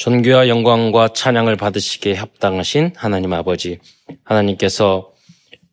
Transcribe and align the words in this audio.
존귀와 0.00 0.48
영광과 0.48 1.08
찬양을 1.08 1.56
받으시기에 1.56 2.14
합당하신 2.14 2.92
하나님 2.96 3.34
아버지, 3.34 3.80
하나님께서 4.24 5.12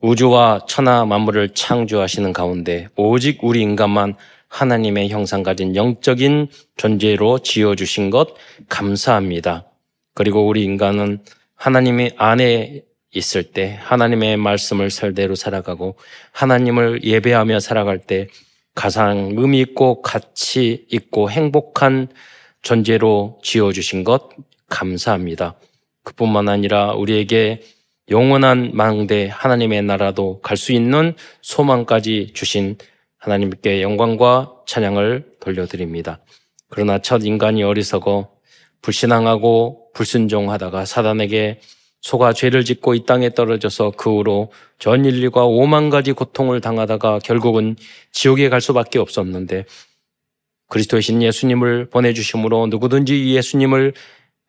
우주와 0.01 0.65
천하 0.67 1.05
만물을 1.05 1.53
창조하시는 1.53 2.33
가운데 2.33 2.89
오직 2.97 3.41
우리 3.41 3.61
인간만 3.61 4.15
하나님의 4.49 5.07
형상 5.07 5.43
가진 5.43 5.77
영적인 5.77 6.49
존재로 6.75 7.39
지어주신 7.39 8.09
것 8.09 8.35
감사합니다. 8.67 9.71
그리고 10.13 10.45
우리 10.45 10.61
인간은 10.65 11.19
하나님의 11.55 12.15
안에 12.17 12.81
있을 13.13 13.43
때 13.43 13.79
하나님의 13.81 14.35
말씀을 14.35 14.89
설대로 14.91 15.35
살아가고 15.35 15.95
하나님을 16.33 17.05
예배하며 17.05 17.61
살아갈 17.61 17.99
때 17.99 18.27
가장 18.75 19.35
의미 19.37 19.61
있고 19.61 20.01
가치 20.01 20.85
있고 20.91 21.31
행복한 21.31 22.09
존재로 22.61 23.39
지어주신 23.43 24.03
것 24.03 24.29
감사합니다. 24.69 25.55
그뿐만 26.03 26.49
아니라 26.49 26.93
우리에게 26.93 27.61
영원한 28.09 28.71
망대 28.73 29.29
하나님의 29.31 29.83
나라도 29.83 30.39
갈 30.41 30.55
수 30.57 30.71
있는 30.71 31.13
소망까지 31.41 32.31
주신 32.33 32.77
하나님께 33.17 33.81
영광과 33.81 34.53
찬양을 34.65 35.37
돌려드립니다. 35.39 36.19
그러나 36.69 36.99
첫 36.99 37.25
인간이 37.25 37.63
어리석어 37.63 38.29
불신앙하고 38.81 39.91
불순종하다가 39.93 40.85
사단에게 40.85 41.59
소가 42.01 42.31
죄를 42.31 42.63
짓고 42.63 42.93
이 42.93 43.05
땅에 43.05 43.29
떨어져서 43.31 43.91
그 43.97 44.17
후로 44.17 44.51
전 44.79 45.03
인류가 45.03 45.45
오만 45.45 45.89
가지 45.89 46.13
고통을 46.13 46.61
당하다가 46.61 47.19
결국은 47.19 47.75
지옥에 48.11 48.49
갈 48.49 48.61
수밖에 48.61 48.99
없었는데 48.99 49.65
그리스도의 50.69 51.01
신 51.01 51.21
예수님을 51.21 51.89
보내주심으로 51.89 52.67
누구든지 52.67 53.33
예수님을 53.35 53.93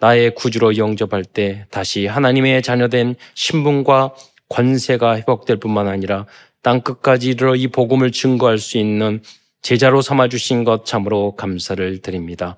나의 0.01 0.35
구주로 0.35 0.77
영접할 0.77 1.25
때 1.25 1.67
다시 1.71 2.07
하나님의 2.07 2.63
자녀된 2.63 3.17
신분과 3.35 4.15
권세가 4.48 5.17
회복될 5.17 5.57
뿐만 5.59 5.89
아니라 5.89 6.27
땅 6.62 6.81
끝까지 6.81 7.31
이르러 7.31 7.55
이 7.57 7.69
복음을 7.69 8.12
증거할 8.12 8.59
수 8.59 8.79
있는 8.79 9.23
제자로 9.62 10.03
삼아주신 10.03 10.65
것 10.65 10.84
참으로 10.84 11.34
감사를 11.37 11.98
드립니다. 11.98 12.57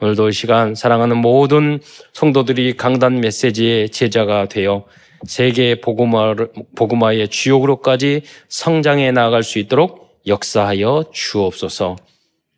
오늘도 0.00 0.28
이 0.28 0.32
시간 0.32 0.74
사랑하는 0.74 1.16
모든 1.16 1.80
성도들이 2.12 2.76
강단 2.76 3.20
메시지의 3.20 3.90
제자가 3.90 4.46
되어 4.46 4.84
세계 5.24 5.80
복음화의 5.80 7.28
주역으로까지 7.28 8.22
성장해 8.48 9.10
나아갈 9.12 9.42
수 9.42 9.58
있도록 9.58 10.20
역사하여 10.26 11.06
주옵소서. 11.12 11.96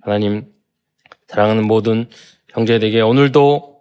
하나님 0.00 0.46
사랑하는 1.26 1.66
모든 1.66 2.08
형제들에게 2.50 3.00
오늘도 3.00 3.80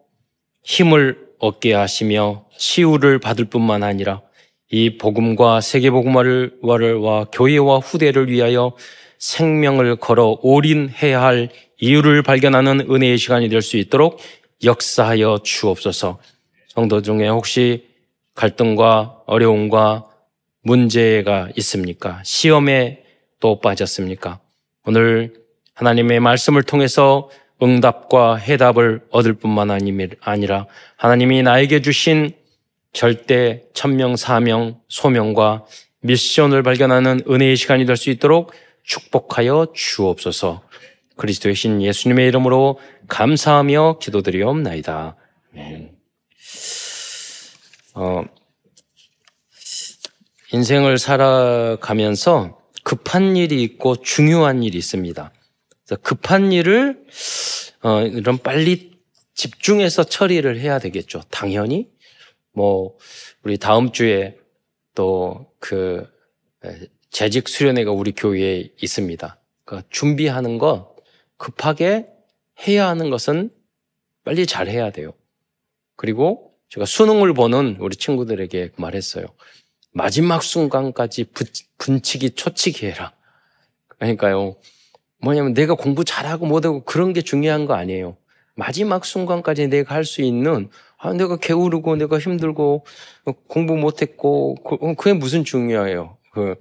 힘을 0.63 1.27
얻게 1.39 1.73
하시며 1.73 2.45
치유를 2.57 3.19
받을 3.19 3.45
뿐만 3.45 3.83
아니라 3.83 4.21
이 4.69 4.97
복음과 4.97 5.61
세계 5.61 5.89
복음화와 5.91 7.25
교회와 7.31 7.79
후대를 7.79 8.29
위하여 8.29 8.75
생명을 9.19 9.95
걸어 9.97 10.37
올인해야 10.41 11.21
할 11.21 11.49
이유를 11.79 12.21
발견하는 12.23 12.81
은혜의 12.89 13.17
시간이 13.17 13.49
될 13.49 13.61
수 13.61 13.77
있도록 13.77 14.19
역사하여 14.63 15.39
주옵소서. 15.43 16.19
성도 16.67 17.01
중에 17.01 17.27
혹시 17.27 17.87
갈등과 18.35 19.21
어려움과 19.25 20.05
문제가 20.61 21.49
있습니까? 21.57 22.21
시험에 22.25 23.03
또 23.39 23.59
빠졌습니까? 23.59 24.39
오늘 24.85 25.33
하나님의 25.77 26.19
말씀을 26.19 26.63
통해서 26.63 27.29
응답과 27.61 28.35
해답을 28.35 29.01
얻을 29.11 29.33
뿐만 29.33 29.69
아니라 30.21 30.65
하나님이 30.95 31.43
나에게 31.43 31.81
주신 31.81 32.31
절대 32.93 33.63
천명, 33.73 34.15
사명, 34.15 34.79
소명과 34.89 35.65
미션을 36.01 36.63
발견하는 36.63 37.21
은혜의 37.29 37.55
시간이 37.55 37.85
될 37.85 37.95
수 37.95 38.09
있도록 38.09 38.53
축복하여 38.83 39.67
주옵소서. 39.75 40.63
그리스도의 41.15 41.53
신 41.53 41.81
예수님의 41.81 42.27
이름으로 42.27 42.79
감사하며 43.07 43.99
기도드리옵나이다. 43.99 45.15
어, 47.95 48.23
인생을 50.53 50.97
살아가면서 50.97 52.57
급한 52.83 53.35
일이 53.35 53.61
있고 53.63 53.97
중요한 53.97 54.63
일이 54.63 54.77
있습니다. 54.77 55.31
급한 55.95 56.51
일을 56.51 57.05
어, 57.83 58.01
이런 58.01 58.37
빨리 58.37 58.97
집중해서 59.33 60.03
처리를 60.03 60.59
해야 60.59 60.79
되겠죠. 60.79 61.21
당연히 61.29 61.89
뭐 62.51 62.97
우리 63.43 63.57
다음 63.57 63.91
주에 63.91 64.37
또 64.93 65.47
그 65.59 66.09
재직 67.09 67.47
수련회가 67.49 67.91
우리 67.91 68.11
교회에 68.11 68.69
있습니다. 68.81 69.39
그러니까 69.65 69.87
준비하는 69.91 70.57
거 70.57 70.95
급하게 71.37 72.07
해야 72.67 72.87
하는 72.87 73.09
것은 73.09 73.51
빨리 74.23 74.45
잘 74.45 74.67
해야 74.67 74.91
돼요. 74.91 75.13
그리고 75.95 76.53
제가 76.69 76.85
수능을 76.85 77.33
보는 77.33 77.77
우리 77.79 77.95
친구들에게 77.95 78.71
말했어요. 78.75 79.25
마지막 79.91 80.43
순간까지 80.43 81.25
분치기 81.77 82.31
초치기 82.31 82.85
해라. 82.85 83.13
그러니까요. 83.87 84.55
뭐냐면 85.19 85.53
내가 85.53 85.73
공부 85.75 86.03
잘하고 86.03 86.45
못하고 86.45 86.83
그런 86.83 87.13
게 87.13 87.21
중요한 87.21 87.65
거 87.65 87.73
아니에요. 87.73 88.17
마지막 88.55 89.05
순간까지 89.05 89.67
내가 89.67 89.95
할 89.95 90.03
수 90.03 90.21
있는 90.21 90.69
아, 90.97 91.13
내가 91.13 91.37
게으르고 91.37 91.95
내가 91.95 92.17
힘들고 92.17 92.85
공부 93.47 93.77
못했고 93.77 94.55
그, 94.63 94.95
그게 94.95 95.13
무슨 95.13 95.43
중요해요. 95.43 96.17
그, 96.33 96.55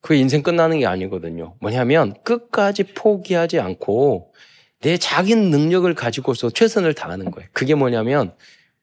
그 0.00 0.14
인생 0.14 0.42
끝나는 0.42 0.78
게 0.78 0.86
아니거든요. 0.86 1.56
뭐냐면 1.60 2.14
끝까지 2.22 2.84
포기하지 2.94 3.58
않고 3.58 4.32
내 4.80 4.96
자기 4.96 5.34
능력을 5.34 5.92
가지고서 5.94 6.50
최선을 6.50 6.94
다하는 6.94 7.30
거예요. 7.30 7.48
그게 7.52 7.74
뭐냐면 7.74 8.32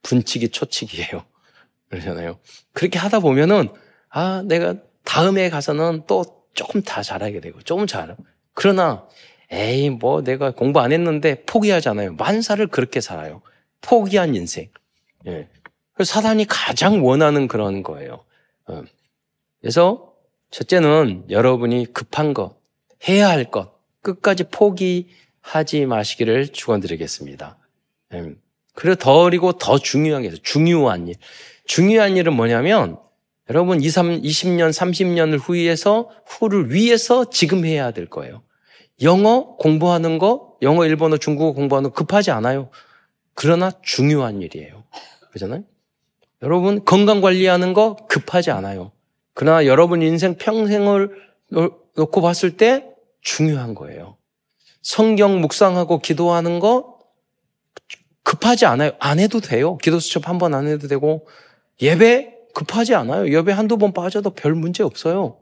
분치기 0.04 0.50
초치기예요. 0.50 1.24
그러잖아요. 1.90 2.38
그렇게 2.74 3.00
하다 3.00 3.22
보면은 3.22 3.70
아 4.10 4.44
내가 4.46 4.76
다음에 5.06 5.50
가서는 5.50 6.04
또 6.06 6.26
조금 6.54 6.82
다 6.82 7.02
잘하게 7.02 7.40
되고 7.40 7.62
조금 7.62 7.88
잘. 7.88 8.16
그러나 8.58 9.08
에이 9.52 9.92
뭐 9.92 10.24
내가 10.24 10.50
공부 10.50 10.80
안 10.80 10.92
했는데 10.92 11.44
포기하잖아요. 11.46 12.14
만사를 12.14 12.66
그렇게 12.68 13.02
살아요. 13.02 13.44
포기한 13.82 14.34
인생. 14.34 14.70
예. 15.28 15.48
사단이 16.04 16.46
가장 16.46 17.06
원하는 17.06 17.48
그런 17.48 17.84
거예요. 17.84 18.26
어. 18.66 18.82
그래서 19.62 20.12
첫째는 20.50 21.26
여러분이 21.30 21.94
급한 21.94 22.34
것, 22.34 22.58
해야 23.08 23.30
할 23.30 23.46
것, 23.52 23.80
끝까지 24.02 24.46
포기하지 24.46 25.86
마시기를 25.86 26.48
축원드리겠습니다. 26.48 27.60
예. 28.16 28.34
그리고 28.74 28.96
더 28.96 29.24
그리고 29.26 29.54
더 29.54 29.78
중요한 29.78 30.24
게 30.24 30.30
있어요. 30.30 30.42
중요한 30.42 31.08
일. 31.08 31.16
중요한 31.66 32.18
일은 32.18 32.34
뭐냐면 32.34 32.98
여러분 33.52 33.82
2, 33.84 33.88
3, 33.88 34.22
20년, 34.24 34.72
30년을 34.72 35.40
후에서 35.40 36.10
후를 36.26 36.74
위해서 36.74 37.30
지금 37.30 37.66
해야 37.66 37.92
될 37.92 38.08
거예요. 38.08 38.42
영어 39.02 39.56
공부하는 39.58 40.18
거, 40.18 40.56
영어, 40.62 40.86
일본어, 40.86 41.18
중국어 41.18 41.54
공부하는 41.54 41.92
거 41.92 41.94
급하지 41.96 42.32
않아요. 42.32 42.70
그러나 43.34 43.72
중요한 43.84 44.42
일이에요. 44.42 44.84
그잖아요? 45.32 45.64
여러분 46.42 46.84
건강 46.86 47.22
관리하는 47.22 47.74
거 47.74 47.96
급하지 48.08 48.52
않아요. 48.52 48.92
그러나 49.34 49.66
여러분 49.66 50.02
인생 50.02 50.36
평생을 50.36 51.12
놓고 51.96 52.22
봤을 52.22 52.58
때 52.58 52.88
중요한 53.22 53.76
거예요. 53.76 54.18
성경 54.82 55.42
묵상하고 55.42 56.00
기도하는 56.00 56.60
거 56.60 56.98
급하지 58.24 58.66
않아요. 58.66 58.92
안 59.00 59.20
해도 59.20 59.40
돼요. 59.40 59.78
기도 59.78 60.00
수첩 60.00 60.28
한 60.28 60.38
번 60.38 60.54
안 60.54 60.68
해도 60.68 60.88
되고 60.88 61.28
예배 61.82 62.34
급하지 62.54 62.96
않아요. 62.96 63.32
예배 63.32 63.52
한두 63.52 63.78
번 63.78 63.94
빠져도 63.94 64.32
별 64.32 64.54
문제 64.56 64.84
없어요. 64.84 65.38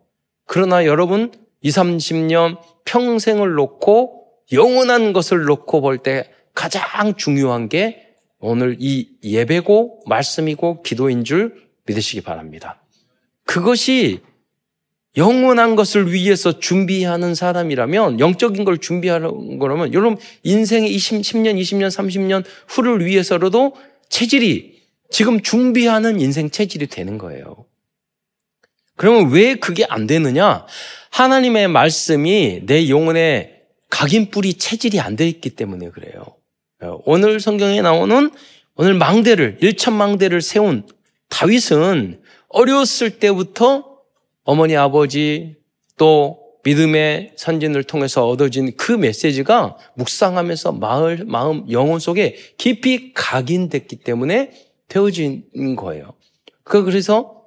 그러나 0.46 0.86
여러분 0.86 1.32
20, 1.66 1.80
30년 1.80 2.60
평생을 2.86 3.54
놓고 3.56 4.28
영원한 4.52 5.14
것을 5.14 5.46
놓고 5.46 5.82
볼 5.82 5.98
때 5.98 6.30
가장 6.54 7.16
중요한 7.16 7.70
게 7.70 8.14
오늘 8.40 8.78
이 8.80 9.10
예배고 9.24 10.04
말씀이고 10.06 10.84
기도인 10.84 11.24
줄 11.24 11.56
믿으시기 11.88 12.22
바랍니다. 12.22 12.84
그것이 13.46 14.22
영원한 15.18 15.76
것을 15.76 16.14
위해서 16.14 16.60
준비하는 16.60 17.34
사람이라면 17.34 18.20
영적인 18.20 18.64
걸 18.64 18.78
준비하는 18.78 19.58
거라면 19.58 19.94
여러분 19.94 20.20
인생의 20.44 20.94
20, 20.94 21.22
10년, 21.22 21.60
20년, 21.60 21.88
30년 21.88 22.44
후를 22.68 23.04
위해서라도 23.06 23.74
체질이 24.10 24.84
지금 25.10 25.42
준비하는 25.42 26.20
인생 26.20 26.52
체질이 26.52 26.88
되는 26.88 27.18
거예요. 27.18 27.66
그러면 28.96 29.32
왜 29.32 29.56
그게 29.56 29.86
안 29.90 30.08
되느냐? 30.08 30.66
하나님의 31.12 31.68
말씀이 31.68 32.62
내 32.66 32.90
영혼에 32.90 33.62
각인뿌리 33.90 34.56
체질이 34.56 35.00
안 35.00 35.16
돼 35.16 35.28
있기 35.28 35.52
때문에 35.52 35.90
그래요. 35.90 36.24
오늘 37.06 37.40
성경에 37.40 37.82
나오는 37.82 38.30
오늘 38.76 38.94
망대를, 38.94 39.60
일천망대를 39.62 40.42
세운 40.42 40.86
다윗은 41.30 42.22
어렸을 42.50 43.20
때부터 43.20 43.96
어머니, 44.44 44.76
아버지, 44.76 45.56
또 45.98 46.40
믿음의 46.64 47.34
선진을 47.36 47.84
통해서 47.84 48.28
얻어진 48.28 48.76
그 48.76 48.92
메시지가 48.92 49.78
묵상하면서 49.96 50.74
마을, 50.74 51.24
마음, 51.26 51.70
영혼 51.72 52.00
속에 52.00 52.36
깊이 52.58 53.14
각인됐기 53.14 53.98
때문에 53.98 54.52
되어진 54.88 55.76
거예요. 55.78 56.14
그 56.64 56.84
그래서 56.84 57.45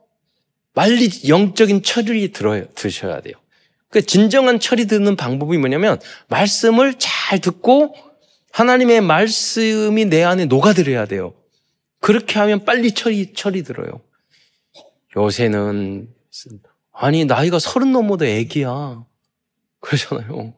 빨리 0.78 1.10
영적인 1.26 1.82
철이 1.82 2.30
들어야, 2.30 2.64
드셔야 2.68 3.20
돼요. 3.20 3.34
그 3.90 4.00
진정한 4.00 4.60
철이 4.60 4.86
드는 4.86 5.16
방법이 5.16 5.58
뭐냐면 5.58 5.98
말씀을 6.28 6.94
잘 7.00 7.40
듣고 7.40 7.96
하나님의 8.52 9.00
말씀이 9.00 10.04
내 10.04 10.22
안에 10.22 10.44
녹아들어야 10.44 11.06
돼요. 11.06 11.34
그렇게 11.98 12.38
하면 12.38 12.64
빨리 12.64 12.92
철이, 12.92 13.32
철이 13.32 13.64
들어요. 13.64 14.02
요새는, 15.16 16.14
아니, 16.92 17.24
나이가 17.24 17.58
서른 17.58 17.90
넘어도 17.90 18.24
애기야. 18.24 19.04
그러잖아요. 19.80 20.54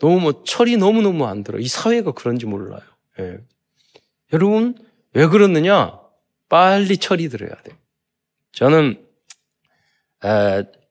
너무 0.00 0.20
뭐, 0.20 0.42
철이 0.42 0.78
너무 0.78 1.00
너무 1.00 1.26
안 1.26 1.44
들어. 1.44 1.60
이 1.60 1.68
사회가 1.68 2.10
그런지 2.10 2.44
몰라요. 2.44 2.82
예. 3.20 3.38
여러분, 4.32 4.74
왜 5.12 5.28
그러느냐? 5.28 5.96
빨리 6.48 6.96
철이 6.96 7.28
들어야 7.28 7.54
돼요. 7.62 7.76
저는, 8.50 8.96
에, 8.96 9.09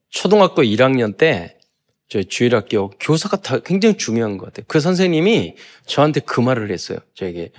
초등학교 0.10 0.64
1학년 0.64 1.18
때, 1.18 1.60
저 2.10 2.24
주일학교 2.24 2.90
교사가 3.00 3.38
다 3.38 3.60
굉장히 3.60 3.96
중요한 3.96 4.38
것 4.38 4.48
같아요. 4.48 4.66
그 4.68 4.80
선생님이 4.80 5.56
저한테 5.86 6.22
그 6.22 6.42
말을 6.42 6.72
했어요. 6.72 6.98
저에게 7.14 7.52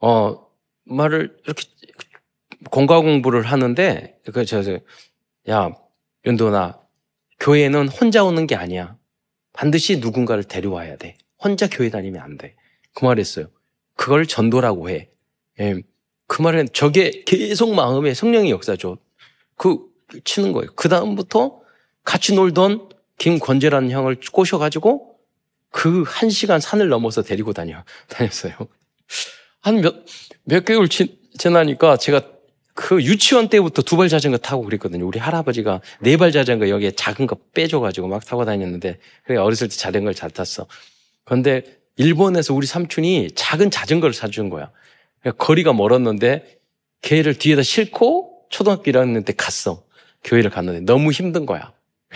어 0.00 0.46
말을 0.84 1.34
이렇게 1.44 1.64
공과 2.70 3.00
공부를 3.00 3.42
하는데 3.42 4.18
그 4.32 4.44
저야 4.44 4.80
윤도나 6.26 6.78
교회는 7.40 7.88
혼자 7.88 8.22
오는 8.22 8.46
게 8.46 8.54
아니야. 8.54 8.98
반드시 9.54 9.98
누군가를 9.98 10.44
데려와야 10.44 10.96
돼. 10.96 11.16
혼자 11.42 11.66
교회 11.66 11.88
다니면 11.88 12.20
안 12.20 12.36
돼. 12.36 12.56
그 12.92 13.06
말했어요. 13.06 13.46
그걸 13.96 14.26
전도라고 14.26 14.90
해. 14.90 15.08
예. 15.60 15.82
그 16.26 16.42
말은 16.42 16.68
저게 16.74 17.22
계속 17.24 17.74
마음에 17.74 18.12
성령의 18.12 18.50
역사죠. 18.50 18.98
그 19.56 19.93
치는 20.24 20.52
거예요. 20.52 20.70
그 20.74 20.88
다음부터 20.88 21.60
같이 22.04 22.34
놀던 22.34 22.88
김권재라는 23.18 23.90
형을 23.90 24.16
꼬셔가지고 24.32 25.14
그 25.70 26.04
한 26.06 26.30
시간 26.30 26.60
산을 26.60 26.88
넘어서 26.88 27.22
데리고 27.22 27.52
다녀, 27.52 27.82
다녔어요. 28.08 28.52
한 29.60 29.80
몇, 29.80 29.94
몇 30.44 30.64
개월 30.64 30.88
지, 30.88 31.18
지나니까 31.38 31.96
제가 31.96 32.22
그 32.74 33.02
유치원 33.02 33.48
때부터 33.48 33.82
두 33.82 33.96
발 33.96 34.08
자전거 34.08 34.36
타고 34.38 34.62
그랬거든요. 34.64 35.06
우리 35.06 35.18
할아버지가 35.18 35.80
네 36.00 36.16
발 36.16 36.32
자전거 36.32 36.68
여기에 36.68 36.92
작은 36.92 37.26
거 37.26 37.36
빼줘가지고 37.54 38.08
막 38.08 38.24
타고 38.24 38.44
다녔는데, 38.44 38.98
그래 39.24 39.36
어렸을 39.38 39.68
때 39.68 39.76
자전거를 39.76 40.14
잘 40.14 40.30
탔어. 40.30 40.66
그런데 41.24 41.62
일본에서 41.96 42.52
우리 42.54 42.66
삼촌이 42.66 43.30
작은 43.34 43.70
자전거를 43.70 44.12
사준 44.12 44.50
거야. 44.50 44.70
거리가 45.38 45.72
멀었는데, 45.72 46.58
걔를 47.02 47.34
뒤에다 47.38 47.62
싣고 47.62 48.46
초등학교 48.50 48.90
1학년 48.90 49.24
때 49.24 49.32
갔어. 49.36 49.84
교회를 50.24 50.50
갔는데 50.50 50.80
너무 50.80 51.10
힘든 51.12 51.46
거야. 51.46 51.72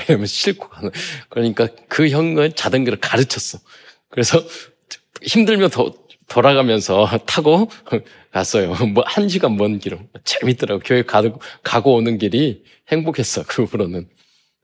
왜냐면 0.09 0.27
싣고 0.27 0.69
가는. 0.69 0.91
그러니까 1.29 1.69
그 1.89 2.09
형은 2.09 2.55
자전거를 2.55 3.01
가르쳤어. 3.01 3.59
그래서 4.11 4.43
힘들면 5.23 5.71
더 5.71 5.93
돌아가면서 6.29 7.07
타고 7.27 7.71
갔어요. 8.33 8.75
뭐 8.95 9.05
한 9.07 9.29
시간 9.29 9.57
먼 9.57 9.79
길로 9.79 9.99
재밌더라고. 10.25 10.81
교회 10.85 11.03
가고 11.03 11.41
가고 11.63 11.95
오는 11.95 12.19
길이 12.19 12.63
행복했어. 12.91 13.45
그 13.47 13.65
후로는. 13.65 14.09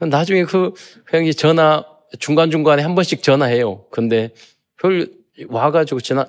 나중에 0.00 0.44
그 0.44 0.72
형이 1.10 1.34
전화 1.34 1.84
중간 2.18 2.50
중간에 2.50 2.82
한 2.82 2.94
번씩 2.94 3.22
전화해요. 3.22 3.86
근데 3.90 4.30
별 4.80 5.10
와가지고 5.48 6.00
지나 6.00 6.26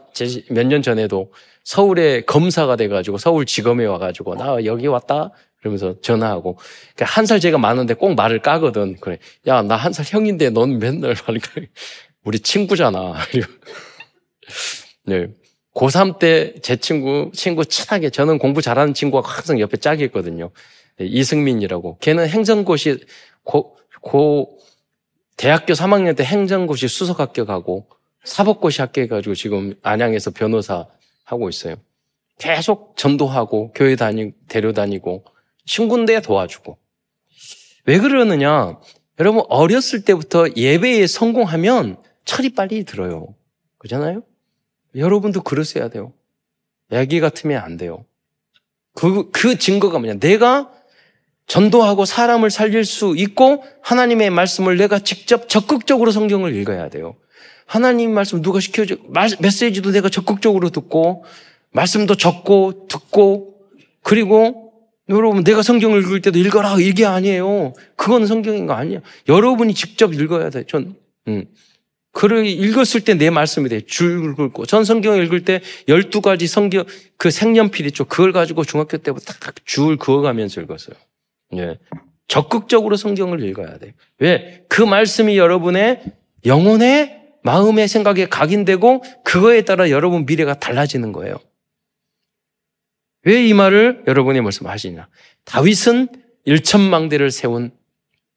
몇년 0.49 0.81
전에도 0.81 1.31
서울에 1.63 2.21
검사가 2.21 2.75
돼가지고 2.75 3.17
서울지검에 3.17 3.85
와가지고 3.85 4.35
나 4.35 4.63
여기 4.65 4.87
왔다 4.87 5.31
그러면서 5.65 5.99
전화하고 6.01 6.57
그러니까 6.95 7.05
한 7.05 7.25
살 7.25 7.39
제가 7.39 7.57
많은데 7.57 7.95
꼭 7.95 8.13
말을 8.15 8.39
까거든. 8.41 8.97
그래. 9.01 9.17
야, 9.47 9.61
나 9.63 9.75
한 9.77 9.91
살 9.93 10.05
형인데 10.07 10.51
넌 10.51 10.77
맨날 10.77 11.15
말을 11.27 11.41
까. 11.41 11.49
우리 12.23 12.39
친구잖아. 12.39 13.15
네. 15.05 15.27
고3 15.73 16.19
때 16.19 16.53
제 16.61 16.77
친구, 16.77 17.31
친구 17.33 17.65
친하게 17.65 18.09
저는 18.09 18.37
공부 18.37 18.61
잘하는 18.61 18.93
친구가 18.93 19.27
항상 19.27 19.59
옆에 19.59 19.77
짝이 19.77 20.03
있거든요. 20.05 20.51
네, 20.97 21.05
이승민이라고. 21.05 21.97
걔는 21.99 22.29
행정고시 22.29 23.03
고, 23.43 23.77
고 24.01 24.57
대학교 25.35 25.73
3학년 25.73 26.15
때 26.15 26.23
행정고시 26.23 26.87
수석 26.87 27.19
합격하고 27.19 27.87
사법고시 28.23 28.81
합격해가지고 28.81 29.35
지금 29.35 29.75
안양에서 29.83 30.31
변호사 30.31 30.87
하고 31.25 31.49
있어요. 31.49 31.75
계속 32.39 32.95
전도하고 32.97 33.71
교회 33.73 33.95
다니 33.95 34.31
데려다니고 34.47 35.25
친구인데 35.65 36.21
도와주고. 36.21 36.77
왜 37.85 37.99
그러느냐? 37.99 38.79
여러분, 39.19 39.43
어렸을 39.49 40.03
때부터 40.03 40.47
예배에 40.55 41.07
성공하면 41.07 41.97
철이 42.25 42.49
빨리 42.49 42.83
들어요. 42.83 43.35
그잖아요? 43.77 44.23
여러분도 44.95 45.41
그러셔야 45.41 45.89
돼요. 45.89 46.13
애기 46.91 47.19
같으면 47.19 47.61
안 47.61 47.77
돼요. 47.77 48.05
그, 48.93 49.29
그 49.31 49.57
증거가 49.57 49.99
뭐냐? 49.99 50.19
내가 50.19 50.71
전도하고 51.47 52.05
사람을 52.05 52.49
살릴 52.49 52.85
수 52.85 53.13
있고 53.17 53.63
하나님의 53.81 54.31
말씀을 54.31 54.77
내가 54.77 54.99
직접 54.99 55.47
적극적으로 55.47 56.11
성경을 56.11 56.55
읽어야 56.55 56.89
돼요. 56.89 57.15
하나님 57.67 58.13
말씀 58.13 58.41
누가 58.41 58.59
시켜줘, 58.59 58.95
메시지도 59.39 59.91
내가 59.91 60.09
적극적으로 60.09 60.69
듣고, 60.69 61.23
말씀도 61.71 62.15
적고, 62.15 62.87
듣고, 62.87 63.55
그리고 64.01 64.64
여러분, 65.09 65.43
내가 65.43 65.61
성경을 65.61 66.01
읽을 66.01 66.21
때도 66.21 66.39
읽어라, 66.39 66.77
이게 66.79 67.05
아니에요. 67.05 67.73
그건 67.95 68.25
성경인 68.25 68.65
거 68.65 68.73
아니에요. 68.73 69.01
여러분이 69.27 69.73
직접 69.73 70.13
읽어야 70.13 70.49
돼. 70.49 70.63
전, 70.67 70.95
음. 71.27 71.45
글을 72.15 72.47
읽었을 72.47 73.01
때 73.01 73.13
내 73.15 73.29
말씀이 73.29 73.67
돼. 73.69 73.81
줄 73.81 74.35
긁고. 74.35 74.65
전 74.65 74.85
성경을 74.85 75.25
읽을 75.25 75.43
때 75.43 75.59
12가지 75.87 76.47
성경, 76.47 76.85
그 77.17 77.29
색연필 77.29 77.85
있죠. 77.87 78.05
그걸 78.05 78.31
가지고 78.31 78.63
중학교 78.63 78.97
때부터 78.97 79.33
딱줄 79.33 79.97
그어가면서 79.97 80.61
읽었어요. 80.61 80.95
예. 81.57 81.77
적극적으로 82.27 82.95
성경을 82.95 83.43
읽어야 83.43 83.77
돼. 83.77 83.93
왜? 84.19 84.63
그 84.69 84.81
말씀이 84.81 85.37
여러분의 85.37 86.03
영혼의 86.45 87.21
마음의 87.43 87.87
생각에 87.87 88.27
각인되고 88.27 89.03
그거에 89.23 89.61
따라 89.63 89.89
여러분 89.89 90.25
미래가 90.25 90.57
달라지는 90.57 91.11
거예요. 91.11 91.35
왜 93.25 93.47
이 93.47 93.53
말을 93.53 94.03
여러분이 94.07 94.41
말씀하시냐? 94.41 95.07
다윗은 95.45 96.09
일천망대를 96.45 97.31
세운 97.31 97.71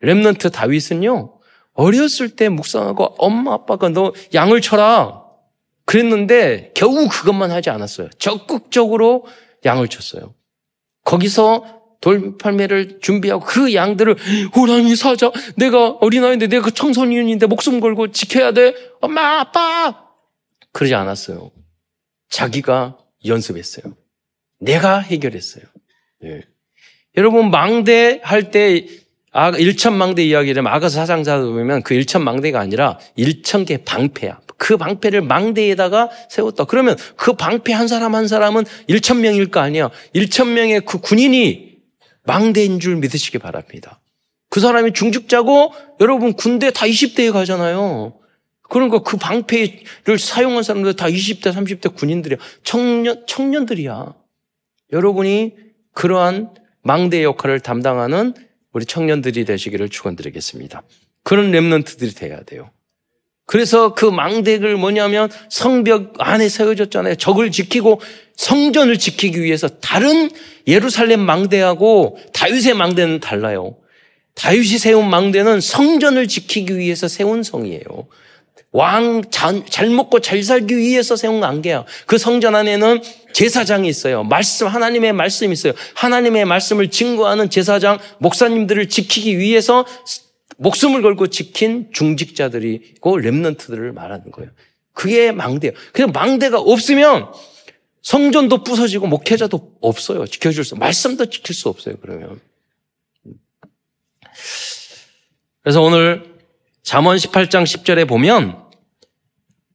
렘넌트 0.00 0.50
다윗은요, 0.50 1.38
어렸을 1.74 2.30
때 2.30 2.48
묵상하고 2.48 3.16
엄마 3.18 3.52
아빠가 3.54 3.88
너 3.88 4.12
양을 4.34 4.60
쳐라. 4.60 5.22
그랬는데 5.84 6.72
겨우 6.74 7.08
그것만 7.08 7.50
하지 7.50 7.70
않았어요. 7.70 8.08
적극적으로 8.18 9.26
양을 9.64 9.88
쳤어요. 9.88 10.34
거기서 11.04 11.96
돌팔매를 12.00 13.00
준비하고 13.00 13.44
그 13.44 13.74
양들을 13.74 14.16
호랑이 14.54 14.94
사자. 14.96 15.30
내가 15.56 15.88
어린아이인데 15.90 16.46
내가 16.46 16.70
청소년인데 16.70 17.46
목숨 17.46 17.80
걸고 17.80 18.12
지켜야 18.12 18.52
돼. 18.52 18.74
엄마 19.00 19.40
아빠. 19.40 20.08
그러지 20.72 20.94
않았어요. 20.94 21.50
자기가 22.28 22.98
연습했어요. 23.24 23.94
내가 24.60 24.98
해결했어요. 24.98 25.64
예. 26.24 26.42
여러분 27.16 27.50
망대 27.50 28.20
할 28.22 28.50
때 28.50 28.86
아, 29.30 29.50
일천망대 29.50 30.24
이야기를 30.24 30.66
아가서 30.66 30.96
사장사 30.96 31.38
보면 31.38 31.82
그 31.82 31.94
일천망대가 31.94 32.58
아니라 32.60 32.98
일천개 33.14 33.84
방패야. 33.84 34.40
그 34.56 34.76
방패를 34.76 35.20
망대에다가 35.22 36.10
세웠다. 36.30 36.64
그러면 36.64 36.96
그 37.16 37.34
방패 37.34 37.72
한 37.72 37.86
사람 37.86 38.14
한 38.14 38.26
사람은 38.26 38.64
일천 38.88 39.20
명일 39.20 39.50
거 39.50 39.60
아니야. 39.60 39.90
일천 40.12 40.54
명의 40.54 40.80
그 40.80 40.98
군인이 40.98 41.76
망대인 42.24 42.80
줄 42.80 42.96
믿으시기 42.96 43.38
바랍니다. 43.38 44.00
그 44.50 44.60
사람이 44.60 44.92
중직자고 44.92 45.72
여러분 46.00 46.32
군대 46.32 46.70
다 46.70 46.86
20대에 46.86 47.32
가잖아요. 47.32 48.18
그러니까 48.68 49.00
그 49.00 49.16
방패를 49.16 50.18
사용한 50.18 50.62
사람들 50.62 50.96
다 50.96 51.06
20대, 51.06 51.52
30대 51.52 51.94
군인들이야. 51.94 52.38
청년, 52.64 53.24
청년들이야. 53.26 54.14
여러분이 54.92 55.54
그러한 55.92 56.54
망대 56.82 57.22
역할을 57.22 57.60
담당하는 57.60 58.34
우리 58.72 58.84
청년들이 58.84 59.44
되시기를 59.44 59.88
축원드리겠습니다. 59.88 60.82
그런 61.22 61.50
랩런트들이 61.52 62.16
돼야 62.16 62.42
돼요. 62.42 62.70
그래서 63.44 63.94
그 63.94 64.04
망대를 64.04 64.76
뭐냐면 64.76 65.30
성벽 65.48 66.14
안에 66.18 66.48
세워졌잖아요. 66.50 67.14
적을 67.14 67.50
지키고 67.50 68.00
성전을 68.36 68.98
지키기 68.98 69.42
위해서 69.42 69.68
다른 69.68 70.30
예루살렘 70.66 71.20
망대하고 71.20 72.18
다윗의 72.34 72.74
망대는 72.74 73.20
달라요. 73.20 73.78
다윗이 74.34 74.78
세운 74.78 75.08
망대는 75.08 75.60
성전을 75.60 76.28
지키기 76.28 76.76
위해서 76.76 77.08
세운 77.08 77.42
성이에요. 77.42 78.08
왕 78.70 79.22
잘 79.30 79.90
먹고 79.90 80.20
잘 80.20 80.42
살기 80.42 80.76
위해서 80.76 81.16
세운 81.16 81.42
안개야. 81.42 81.84
그 82.06 82.18
성전 82.18 82.54
안에는 82.54 83.02
제사장이 83.32 83.88
있어요. 83.88 84.24
말씀 84.24 84.66
하나님의 84.66 85.12
말씀이 85.12 85.52
있어요. 85.52 85.72
하나님의 85.94 86.44
말씀을 86.44 86.90
증거하는 86.90 87.50
제사장 87.50 87.98
목사님들을 88.18 88.88
지키기 88.88 89.38
위해서 89.38 89.86
목숨을 90.58 91.02
걸고 91.02 91.28
지킨 91.28 91.88
중직자들이고 91.92 93.18
렘넌트들을 93.18 93.92
말하는 93.92 94.30
거예요. 94.30 94.50
그게 94.92 95.32
망대예요. 95.32 95.74
그냥 95.92 96.10
망대가 96.12 96.58
없으면 96.58 97.32
성전도 98.02 98.64
부서지고 98.64 99.06
목회자도 99.06 99.78
없어요. 99.80 100.26
지켜줄 100.26 100.64
수, 100.64 100.76
말씀도 100.76 101.26
지킬 101.26 101.54
수 101.54 101.68
없어요. 101.68 101.94
그러면. 102.00 102.40
그래서 105.62 105.82
오늘 105.82 106.27
잠언 106.88 107.18
18장 107.18 107.64
10절에 107.64 108.08
보면 108.08 108.56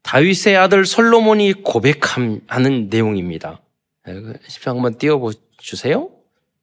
다윗의 0.01 0.57
아들 0.57 0.83
솔로몬이 0.83 1.53
고백하는 1.53 2.87
내용입니다. 2.89 3.61
10장 4.07 4.73
한번 4.73 4.97
띄워 4.97 5.31
주세요. 5.59 6.09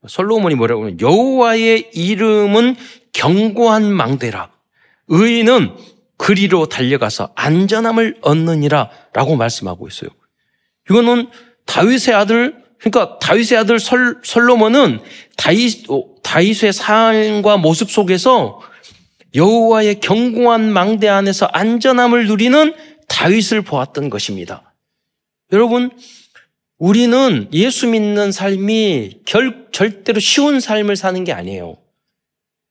솔로몬이 0.09 0.57
뭐라고 0.57 0.83
하면 0.83 1.00
여호와의 1.00 1.92
이름은 1.95 2.75
경고한 3.12 3.92
망대라. 3.92 4.50
의인은 5.07 5.76
그리로 6.16 6.66
달려가서 6.66 7.30
안전함을 7.37 8.16
얻느니라 8.21 8.90
라고 9.12 9.37
말씀하고 9.37 9.87
있어요. 9.87 10.11
이거는 10.90 11.30
다윗의 11.64 12.12
아들, 12.12 12.57
그러니까 12.80 13.21
다윗의 13.21 13.57
아들 13.57 13.78
솔, 13.78 14.19
솔로몬은 14.25 14.99
다윗, 15.37 15.87
다윗의 16.25 16.73
삶과 16.73 17.59
모습 17.59 17.88
속에서 17.88 18.69
여호와의 19.34 20.00
경고한 20.00 20.72
망대 20.72 21.08
안에서 21.08 21.46
안전함을 21.46 22.26
누리는 22.26 22.75
다윗을 23.08 23.62
보았던 23.62 24.10
것입니다. 24.10 24.75
여러분, 25.52 25.90
우리는 26.78 27.49
예수 27.52 27.87
믿는 27.88 28.32
삶이 28.32 29.20
결, 29.26 29.68
절대로 29.72 30.20
쉬운 30.20 30.60
삶을 30.60 30.96
사는 30.96 31.22
게 31.25 31.32
아니에요. 31.32 31.76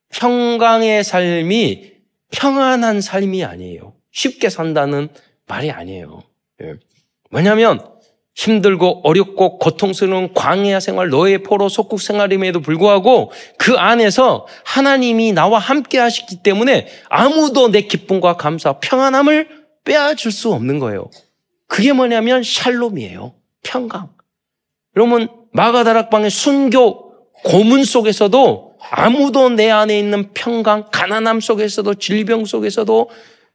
평강의 0.09 1.03
삶이 1.03 1.91
평안한 2.31 3.01
삶이 3.01 3.43
아니에요. 3.43 3.93
쉽게 4.11 4.49
산다는 4.49 5.09
말이 5.47 5.71
아니에요. 5.71 6.23
예. 6.61 6.75
왜냐하면 7.31 7.98
힘들고 8.39 9.01
어렵고 9.03 9.57
고통스러운 9.57 10.33
광야 10.33 10.79
생활, 10.79 11.09
너의 11.09 11.43
포로 11.43 11.67
속국 11.67 11.99
생활임에도 11.99 12.61
불구하고 12.61 13.33
그 13.57 13.73
안에서 13.73 14.47
하나님이 14.63 15.33
나와 15.33 15.59
함께 15.59 15.99
하시기 15.99 16.41
때문에 16.41 16.87
아무도 17.09 17.69
내 17.69 17.81
기쁨과 17.81 18.37
감사, 18.37 18.79
평안함을 18.79 19.49
빼앗을 19.83 20.31
수 20.31 20.53
없는 20.53 20.79
거예요. 20.79 21.09
그게 21.67 21.91
뭐냐면 21.91 22.41
샬롬이에요. 22.41 23.33
평강. 23.63 24.13
여러분 24.95 25.27
마가다락방의 25.51 26.29
순교 26.29 27.11
고문 27.43 27.83
속에서도 27.83 28.77
아무도 28.89 29.49
내 29.49 29.69
안에 29.69 29.99
있는 29.99 30.31
평강, 30.33 30.85
가난함 30.93 31.41
속에서도 31.41 31.93
질병 31.95 32.45
속에서도 32.45 33.09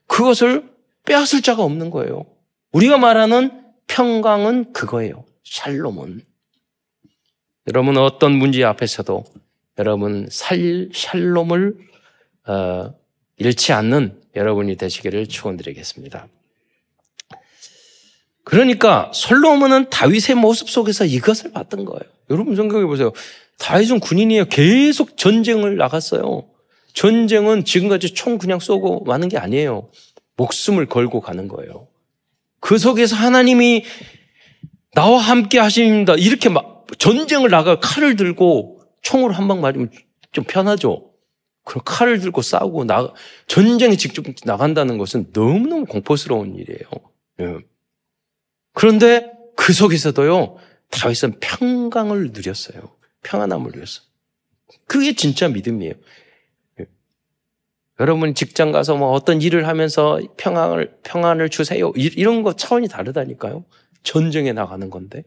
그것을 0.09 0.69
빼앗을 1.07 1.41
자가 1.41 1.63
없는 1.63 1.89
거예요. 1.89 2.27
우리가 2.73 2.99
말하는 2.99 3.64
평강은 3.95 4.73
그거예요. 4.73 5.25
샬롬은. 5.45 6.23
여러분 7.69 7.97
어떤 7.97 8.33
문제 8.33 8.65
앞에서도 8.65 9.25
여러분 9.79 10.27
살 10.33 10.89
샬롬을 10.93 11.79
어, 12.49 12.93
잃지 13.37 13.73
않는 13.73 14.21
여러분이 14.35 14.77
되시기를 14.77 15.29
축원드리겠습니다. 15.29 16.27
그러니까 18.43 19.13
솔로몬은 19.15 19.91
다윗의 19.91 20.35
모습 20.41 20.69
속에서 20.71 21.05
이것을 21.05 21.53
봤던 21.53 21.85
거예요. 21.85 22.03
여러분 22.31 22.57
생각해 22.57 22.87
보세요. 22.87 23.13
다윗은 23.59 24.01
군인이에요. 24.01 24.47
계속 24.47 25.17
전쟁을 25.17 25.77
나갔어요. 25.77 26.49
전쟁은 26.95 27.65
지금까지 27.65 28.13
총 28.13 28.39
그냥 28.39 28.59
쏘고 28.59 29.05
마는 29.05 29.29
게 29.29 29.39
아니에요. 29.39 29.89
목숨을 30.37 30.87
걸고 30.87 31.21
가는 31.21 31.47
거예요. 31.47 31.87
그 32.65 32.79
속에서 32.79 33.15
하나님이 33.15 33.85
나와 34.95 35.19
함께 35.19 35.59
하십니다. 35.59 36.15
이렇게 36.15 36.49
막 36.49 36.87
전쟁을 36.99 37.51
나가 37.51 37.79
칼을 37.79 38.17
들고 38.17 38.81
총으로 39.03 39.35
한 39.35 39.49
방 39.49 39.61
맞으면 39.61 39.91
좀 40.33 40.45
편하죠. 40.45 41.11
그럼 41.65 41.83
칼을 41.85 42.21
들고 42.21 42.41
싸우고 42.41 42.87
나 42.87 43.13
전쟁에 43.49 43.97
직접 43.99 44.25
나간다는 44.47 44.97
것은 44.97 45.27
너무너무 45.35 45.85
공포스러운 45.85 46.55
일이에요. 46.57 46.89
예. 47.41 47.59
그런데 48.73 49.31
그 49.57 49.75
속에서도요, 49.75 50.57
다윗은 50.89 51.41
평강을 51.41 52.31
누렸어요. 52.33 52.97
평안함을 53.25 53.73
누렸어요. 53.73 54.07
그게 54.87 55.15
진짜 55.15 55.49
믿음이에요. 55.49 55.93
여러분 58.01 58.35
직장 58.35 58.73
가서 58.73 58.97
뭐 58.97 59.11
어떤 59.13 59.41
일을 59.41 59.69
하면서 59.69 60.19
평안을, 60.37 60.97
평안을 61.05 61.49
주세요. 61.49 61.93
이런 61.95 62.43
거 62.43 62.55
차원이 62.55 62.89
다르다니까요. 62.89 63.65
전쟁에 64.03 64.53
나가는 64.53 64.91
건데. 64.91 65.23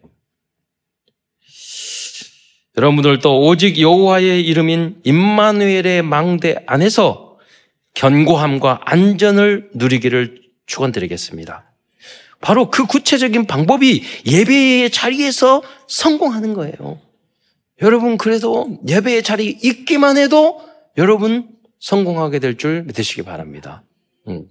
여러분들도 2.76 3.46
오직 3.46 3.80
여호와의 3.80 4.46
이름인 4.46 5.02
임마누엘의 5.04 6.04
망대 6.04 6.64
안에서 6.68 7.38
견고함과 7.96 8.82
안전을 8.86 9.72
누리기를 9.74 10.44
축원드리겠습니다. 10.68 11.74
바로 12.40 12.70
그 12.70 12.86
구체적인 12.86 13.48
방법이 13.48 14.04
예배의 14.28 14.92
자리에서 14.92 15.64
성공하는 15.88 16.54
거예요. 16.54 17.00
여러분, 17.82 18.18
그래도 18.18 18.78
예배의 18.88 19.24
자리 19.24 19.58
있기만 19.64 20.18
해도 20.18 20.62
여러분 20.98 21.48
성공하게 21.80 22.40
될 22.40 22.58
줄 22.58 22.84
믿으시기 22.84 23.24
바랍니다. 23.24 23.84
음. 24.28 24.48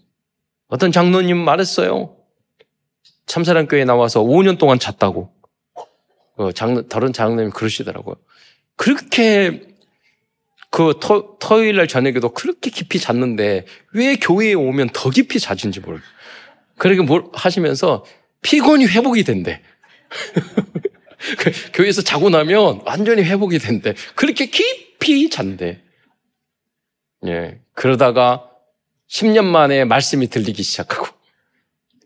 어떤 0.68 0.92
장로님 0.92 1.36
말했어요. 1.36 2.16
참사랑 3.26 3.66
교회 3.66 3.84
나와서 3.84 4.22
5년 4.22 4.58
동안 4.58 4.78
잤다고. 4.78 5.32
어, 6.36 6.52
장, 6.52 6.86
다른 6.88 7.12
장로님 7.12 7.50
그러시더라고요. 7.50 8.16
그렇게 8.76 9.62
그 10.70 10.94
토, 11.00 11.38
토요일 11.38 11.76
날 11.76 11.88
저녁에도 11.88 12.30
그렇게 12.30 12.70
깊이 12.70 12.98
잤는데 12.98 13.64
왜 13.94 14.16
교회에 14.16 14.54
오면 14.54 14.90
더 14.92 15.10
깊이 15.10 15.40
자진지 15.40 15.80
모르겠어요. 15.80 16.10
그렇게 16.76 17.00
뭘 17.02 17.24
하시면서 17.32 18.04
피곤이 18.42 18.86
회복이 18.86 19.24
된대. 19.24 19.62
그 21.38 21.50
교회에서 21.72 22.02
자고 22.02 22.28
나면 22.28 22.82
완전히 22.84 23.22
회복이 23.22 23.58
된대. 23.58 23.94
그렇게 24.14 24.46
깊이 24.46 25.30
잔대. 25.30 25.80
예. 27.26 27.60
그러다가 27.72 28.50
10년 29.08 29.44
만에 29.44 29.84
말씀이 29.84 30.28
들리기 30.28 30.62
시작하고, 30.62 31.06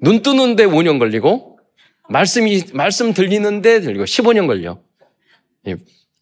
눈 0.01 0.23
뜨는데 0.23 0.67
5년 0.67 0.99
걸리고, 0.99 1.59
말씀이, 2.09 2.65
말씀 2.73 3.13
들리는데 3.13 3.81
들리고, 3.81 4.05
15년 4.05 4.47
걸려. 4.47 4.81
예. 5.67 5.77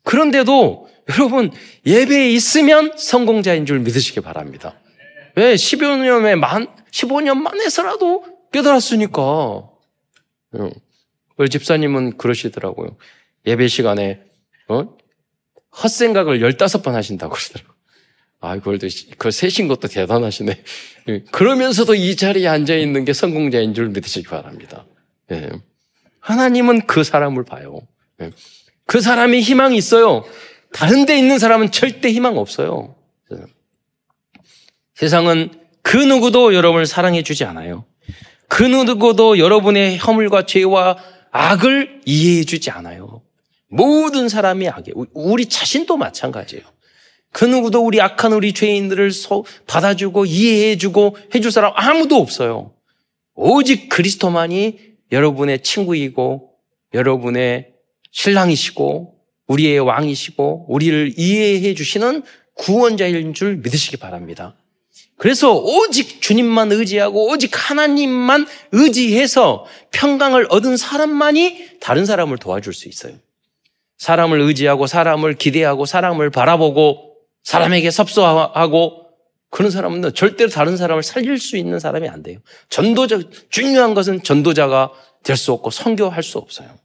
그런데도 0.04 0.88
여러분, 1.10 1.50
예배에 1.86 2.30
있으면 2.30 2.92
성공자인 2.96 3.66
줄 3.66 3.80
믿으시기 3.80 4.20
바랍니다. 4.20 4.78
왜? 5.36 5.54
15년에 5.54 6.36
만, 6.36 6.68
15년 6.90 7.38
만에서라도 7.38 8.24
깨달았으니까. 8.52 9.68
예. 10.58 10.70
우리 11.36 11.48
집사님은 11.48 12.16
그러시더라고요. 12.16 12.96
예배 13.46 13.68
시간에, 13.68 14.20
어? 14.68 14.96
헛생각을 15.82 16.40
15번 16.40 16.92
하신다고 16.92 17.34
그러더라고요. 17.34 17.77
아, 18.40 18.56
그걸, 18.56 18.78
그걸 18.78 19.32
세신 19.32 19.68
것도 19.68 19.88
대단하시네. 19.88 20.62
예. 21.08 21.24
그러면서도 21.32 21.94
이 21.94 22.14
자리에 22.14 22.46
앉아 22.46 22.74
있는 22.76 23.04
게 23.04 23.12
성공자인 23.12 23.74
줄 23.74 23.88
믿으시기 23.88 24.28
바랍니다. 24.28 24.86
예. 25.32 25.50
하나님은 26.20 26.86
그 26.86 27.02
사람을 27.02 27.44
봐요. 27.44 27.80
예. 28.20 28.30
그 28.86 29.00
사람이 29.00 29.40
희망이 29.40 29.76
있어요. 29.76 30.24
다른 30.72 31.06
데 31.06 31.18
있는 31.18 31.38
사람은 31.38 31.70
절대 31.72 32.10
희망 32.12 32.38
없어요. 32.38 32.94
세상은 34.94 35.50
그 35.82 35.96
누구도 35.96 36.54
여러분을 36.54 36.86
사랑해 36.86 37.22
주지 37.22 37.44
않아요. 37.44 37.84
그 38.48 38.62
누구도 38.62 39.38
여러분의 39.38 39.98
허물과 39.98 40.46
죄와 40.46 40.96
악을 41.30 42.00
이해해 42.04 42.44
주지 42.44 42.70
않아요. 42.70 43.22
모든 43.68 44.28
사람이 44.28 44.68
악이에요. 44.68 45.06
우리 45.12 45.46
자신도 45.46 45.96
마찬가지예요. 45.96 46.64
그 47.32 47.44
누구도 47.44 47.84
우리 47.84 48.00
악한 48.00 48.32
우리 48.32 48.52
죄인들을 48.52 49.10
받아주고 49.66 50.26
이해해주고 50.26 51.16
해줄 51.34 51.52
사람 51.52 51.72
아무도 51.74 52.16
없어요. 52.16 52.72
오직 53.34 53.88
그리스도만이 53.88 54.78
여러분의 55.12 55.62
친구이고 55.62 56.50
여러분의 56.94 57.72
신랑이시고 58.10 59.14
우리의 59.46 59.78
왕이시고 59.80 60.66
우리를 60.68 61.14
이해해 61.16 61.74
주시는 61.74 62.22
구원자인 62.54 63.34
줄 63.34 63.56
믿으시기 63.56 63.96
바랍니다. 63.96 64.56
그래서 65.16 65.54
오직 65.54 66.22
주님만 66.22 66.72
의지하고 66.72 67.28
오직 67.28 67.50
하나님만 67.52 68.46
의지해서 68.72 69.64
평강을 69.90 70.46
얻은 70.50 70.76
사람만이 70.76 71.78
다른 71.80 72.06
사람을 72.06 72.38
도와줄 72.38 72.72
수 72.72 72.88
있어요. 72.88 73.14
사람을 73.98 74.40
의지하고 74.40 74.86
사람을 74.86 75.34
기대하고 75.34 75.86
사람을 75.86 76.30
바라보고 76.30 77.07
사람에게 77.48 77.90
섭소하고 77.90 79.06
그런 79.48 79.70
사람은 79.70 80.12
절대로 80.14 80.50
다른 80.50 80.76
사람을 80.76 81.02
살릴 81.02 81.38
수 81.38 81.56
있는 81.56 81.78
사람이 81.80 82.06
안 82.06 82.22
돼요. 82.22 82.40
전도자 82.68 83.20
중요한 83.48 83.94
것은 83.94 84.22
전도자가 84.22 84.92
될 85.22 85.36
수 85.36 85.52
없고 85.52 85.70
선교할 85.70 86.22
수 86.22 86.36
없어요. 86.36 86.78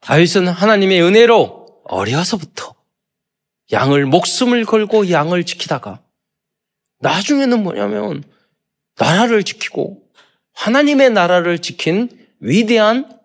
다윗은 0.00 0.46
하나님의 0.46 1.02
은혜로 1.02 1.82
어려서부터 1.84 2.74
양을 3.72 4.06
목숨을 4.06 4.64
걸고 4.64 5.10
양을 5.10 5.44
지키다가 5.44 6.00
나중에는 7.00 7.62
뭐냐면 7.64 8.22
나라를 8.96 9.42
지키고 9.42 10.02
하나님의 10.54 11.10
나라를 11.10 11.58
지킨 11.58 12.08
위대한 12.38 13.18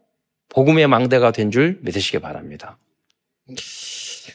복음의 0.49 0.87
망대가 0.87 1.31
된 1.31 1.51
줄 1.51 1.79
믿으시기 1.83 2.19
바랍니다. 2.19 2.77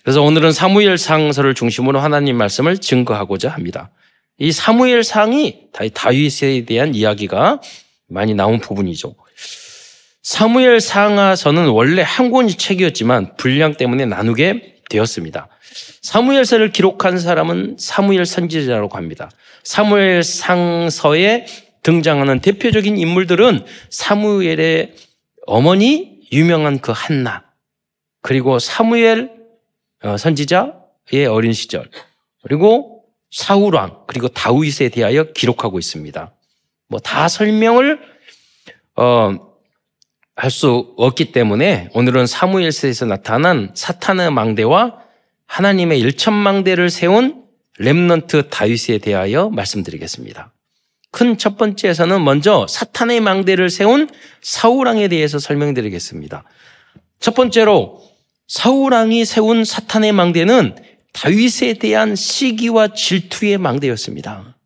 그래서 0.02 0.22
오늘은 0.22 0.52
사무엘 0.52 0.98
상서를 0.98 1.54
중심으로 1.54 2.00
하나님 2.00 2.36
말씀을 2.36 2.78
증거하고자 2.78 3.50
합니다. 3.50 3.90
이 4.38 4.52
사무엘 4.52 5.02
상이 5.02 5.68
다윗에 5.92 6.64
대한 6.64 6.94
이야기가 6.94 7.60
많이 8.08 8.34
나온 8.34 8.60
부분이죠. 8.60 9.14
사무엘 10.22 10.80
상하서는 10.80 11.68
원래 11.68 12.02
한 12.04 12.30
권의 12.30 12.54
책이었지만 12.54 13.36
분량 13.36 13.74
때문에 13.74 14.04
나누게 14.04 14.76
되었습니다. 14.90 15.48
사무엘서를 16.02 16.72
기록한 16.72 17.18
사람은 17.18 17.76
사무엘 17.78 18.26
선지자라고 18.26 18.96
합니다. 18.96 19.30
사무엘 19.64 20.22
상서에 20.22 21.46
등장하는 21.82 22.40
대표적인 22.40 22.98
인물들은 22.98 23.64
사무엘의 23.90 24.94
어머니 25.46 26.20
유명한 26.32 26.80
그 26.80 26.92
한나 26.94 27.44
그리고 28.20 28.58
사무엘 28.58 29.30
어, 30.04 30.16
선지자의 30.16 31.26
어린 31.28 31.52
시절 31.52 31.88
그리고 32.42 33.04
사울왕 33.30 34.04
그리고 34.06 34.28
다윗에 34.28 34.88
대하여 34.88 35.32
기록하고 35.32 35.78
있습니다. 35.78 36.32
뭐 36.88 37.00
다 37.00 37.28
설명을 37.28 38.00
어, 38.96 39.48
할 40.36 40.50
수 40.52 40.94
없기 40.96 41.32
때문에 41.32 41.88
오늘은 41.94 42.26
사무엘서에서 42.26 43.06
나타난 43.06 43.72
사탄의 43.74 44.30
망대와 44.30 45.02
하나님의 45.46 45.98
일천망대를 46.00 46.90
세운 46.90 47.44
렘넌트 47.78 48.48
다윗에 48.48 48.98
대하여 48.98 49.48
말씀드리겠습니다. 49.50 50.52
큰 51.10 51.38
첫 51.38 51.56
번째에서는 51.56 52.22
먼저 52.22 52.66
사탄의 52.68 53.20
망대를 53.20 53.68
세운 53.70 54.08
사울왕에 54.42 55.08
대해서 55.08 55.38
설명드리겠습니다. 55.40 56.44
첫 57.18 57.34
번째로 57.34 58.00
사울 58.48 58.94
왕이 58.94 59.26
세운 59.26 59.64
사탄의 59.64 60.12
망대는 60.12 60.74
다윗에 61.12 61.74
대한 61.74 62.16
시기와 62.16 62.88
질투의 62.88 63.58
망대였습니다. 63.58 64.56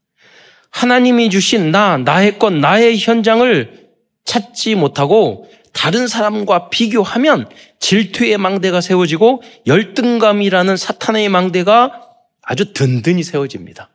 하나님이 0.71 1.31
주신 1.31 1.73
나, 1.73 1.99
나의 1.99 2.39
것, 2.39 2.53
나의 2.53 2.97
현장을 2.99 3.91
찾지 4.25 4.77
못하고 4.77 5.51
다른 5.73 6.07
사람과 6.07 6.71
비교하면 6.71 7.49
질투의 7.81 8.39
망대가 8.39 8.81
세워지고 8.81 9.43
열등감이라는 9.67 10.77
사탄의 10.77 11.29
망대가 11.29 12.03
아주 12.42 12.73
든든히 12.73 13.25
세워집니다. 13.25 13.90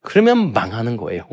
그러면 0.00 0.52
망하는 0.52 0.96
거예요. 0.96 1.26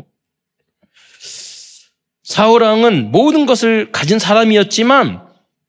사울왕은 2.24 3.12
모든 3.12 3.46
것을 3.46 3.92
가진 3.92 4.18
사람이었지만 4.18 5.25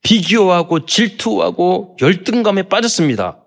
비교하고 0.08 0.86
질투하고 0.86 1.98
열등감에 2.02 2.70
빠졌습니다. 2.70 3.46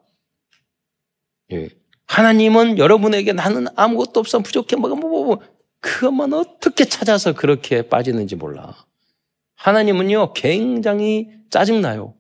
예. 1.53 1.71
하나님은 2.05 2.77
여러분에게 2.77 3.33
나는 3.33 3.67
아무것도 3.77 4.21
없어 4.21 4.41
부족해 4.41 4.77
뭐가 4.77 4.95
뭐, 4.95 5.09
뭐, 5.09 5.25
뭐. 5.25 5.41
그것만 5.81 6.35
어떻게 6.35 6.85
찾아서 6.85 7.33
그렇게 7.33 7.89
빠지는지 7.89 8.37
몰라. 8.37 8.77
하나님은요, 9.55 10.35
굉장히 10.35 11.31
짜증나요. 11.49 12.15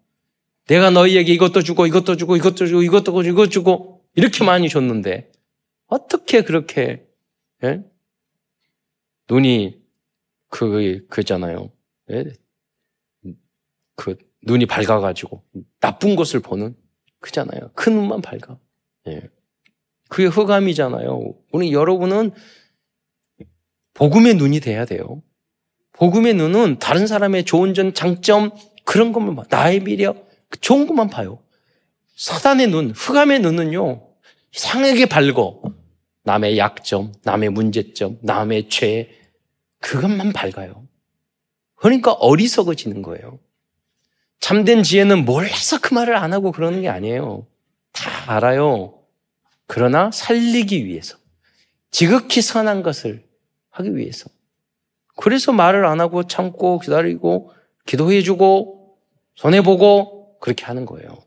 내가 0.68 0.88
너희에게 0.88 1.34
이것도 1.34 1.62
주고, 1.62 1.86
이것도 1.86 2.16
주고, 2.16 2.36
이것도 2.36 2.66
주고, 2.66 2.82
이것도 2.82 3.04
주고, 3.04 3.22
이것 3.22 3.50
주고, 3.50 4.02
이렇게 4.14 4.42
많이 4.42 4.70
줬는데, 4.70 5.30
어떻게 5.86 6.40
그렇게, 6.40 7.06
예? 7.62 7.82
눈이, 9.28 9.82
그, 10.48 11.06
그잖아요. 11.10 11.70
예? 12.10 12.24
그, 13.96 14.16
눈이 14.44 14.66
밝아가지고, 14.66 15.42
나쁜 15.80 16.16
것을 16.16 16.40
보는, 16.40 16.74
그잖아요. 17.20 17.70
큰 17.74 17.94
눈만 17.94 18.22
밝아. 18.22 18.58
예. 19.08 19.22
그게 20.08 20.26
흑암이잖아요. 20.26 21.34
우리 21.52 21.72
여러분은 21.72 22.32
복음의 23.94 24.34
눈이 24.34 24.60
돼야 24.60 24.84
돼요. 24.84 25.22
복음의 25.92 26.34
눈은 26.34 26.78
다른 26.78 27.06
사람의 27.06 27.44
좋은 27.44 27.74
점, 27.74 27.92
장점, 27.92 28.50
그런 28.84 29.12
것만 29.12 29.36
봐. 29.36 29.44
나의 29.50 29.80
미력, 29.80 30.28
좋은 30.60 30.86
것만 30.86 31.10
봐요. 31.10 31.42
사단의 32.16 32.68
눈, 32.68 32.90
흑암의 32.90 33.40
눈은요, 33.40 34.08
이상하게 34.54 35.06
밝고, 35.06 35.62
남의 36.24 36.58
약점, 36.58 37.12
남의 37.24 37.50
문제점, 37.50 38.18
남의 38.22 38.68
죄, 38.68 39.10
그것만 39.80 40.32
밝아요. 40.32 40.86
그러니까 41.76 42.12
어리석어지는 42.12 43.02
거예요. 43.02 43.38
참된 44.40 44.82
지혜는 44.82 45.24
몰라서 45.24 45.78
그 45.80 45.94
말을 45.94 46.16
안 46.16 46.32
하고 46.32 46.50
그러는 46.50 46.82
게 46.82 46.88
아니에요. 46.88 47.46
다 47.92 48.34
알아요. 48.34 48.98
그러나 49.66 50.10
살리기 50.10 50.86
위해서. 50.86 51.16
지극히 51.90 52.40
선한 52.42 52.82
것을 52.82 53.24
하기 53.70 53.96
위해서. 53.96 54.28
그래서 55.16 55.52
말을 55.52 55.84
안 55.84 56.00
하고 56.00 56.26
참고 56.26 56.78
기다리고 56.78 57.52
기도해주고 57.86 58.96
손해보고 59.34 60.38
그렇게 60.40 60.64
하는 60.64 60.86
거예요. 60.86 61.18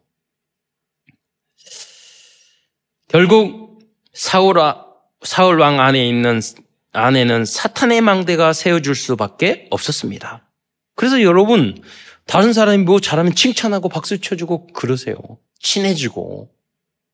결국 3.07 3.79
사울, 4.13 4.55
사울 5.21 5.59
왕 5.59 5.79
안에 5.79 6.07
있는 6.07 6.41
안에는 6.93 7.45
사탄의 7.45 8.01
망대가 8.01 8.53
세워줄 8.53 8.95
수밖에 8.95 9.67
없었습니다. 9.69 10.49
그래서 10.95 11.21
여러분 11.21 11.81
다른 12.25 12.53
사람이 12.53 12.83
뭐 12.83 12.99
잘하면 12.99 13.35
칭찬하고 13.35 13.89
박수 13.89 14.19
쳐주고 14.19 14.67
그러세요. 14.67 15.15
친해지고 15.59 16.49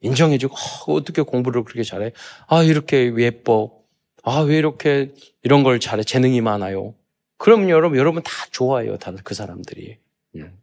인정해주고 0.02 0.56
어, 0.56 0.94
어떻게 0.94 1.22
공부를 1.22 1.64
그렇게 1.64 1.84
잘해? 1.84 2.12
아 2.48 2.64
이렇게 2.64 3.14
예뻐. 3.18 3.80
아, 4.24 4.42
왜 4.42 4.58
이렇게 4.58 5.14
이런 5.44 5.64
걸 5.64 5.80
잘해? 5.80 6.04
재능이 6.04 6.42
많아요. 6.42 6.94
그럼 7.38 7.70
여러분, 7.70 7.98
여러분 7.98 8.22
다 8.22 8.32
좋아해요. 8.52 8.98
다들 8.98 9.22
그 9.24 9.34
사람들이. 9.34 9.98
음. 10.36 10.60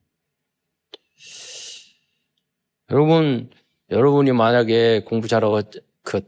여러분, 2.90 3.50
여러분이 3.90 4.32
만약에 4.32 5.02
공부 5.04 5.26
잘하고 5.26 5.62
그 6.02 6.20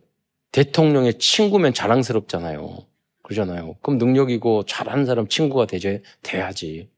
대통령의 0.53 1.19
친구면 1.19 1.75
자랑스럽잖아요. 1.75 2.79
그러잖아요. 3.23 3.77
그럼 3.83 3.99
능력이고 3.99 4.65
잘하는 4.65 5.05
사람 5.05 5.29
친구가 5.29 5.67
되지, 5.67 6.03
돼야지. 6.23 6.89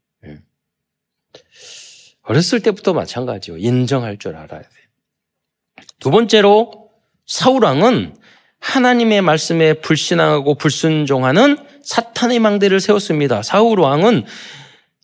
예. 1.36 1.40
어렸을 2.22 2.60
때부터 2.60 2.92
마찬가지요. 2.92 3.56
인정할 3.56 4.18
줄 4.18 4.36
알아야 4.36 4.62
돼. 4.62 4.68
두 5.98 6.10
번째로 6.10 6.90
사우랑은 7.26 8.16
하나님의 8.60 9.22
말씀에 9.22 9.74
불신하고 9.74 10.54
불순종하는 10.54 11.56
사탄의 11.82 12.38
망대를 12.38 12.80
세웠습니다. 12.80 13.42
사울 13.42 13.80
왕은 13.80 14.24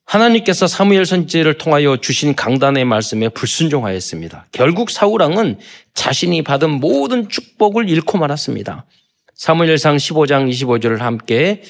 하나님께서 0.05 0.69
사무엘 0.69 1.05
선지를 1.05 1.59
통하여 1.59 1.97
주신 1.97 2.37
강단의 2.37 2.85
말씀에 2.85 3.29
불순종하였습니다. 3.31 4.47
결국 4.53 4.91
사울 4.91 5.23
왕은 5.23 5.59
자신이 5.95 6.43
받은 6.43 6.71
모든 6.71 7.29
축복을 7.29 7.89
잃고 7.89 8.19
말았습니다. 8.19 8.87
사무엘상 9.35 9.97
15장 9.97 10.49
25절을 10.49 10.99
함께 10.99 11.63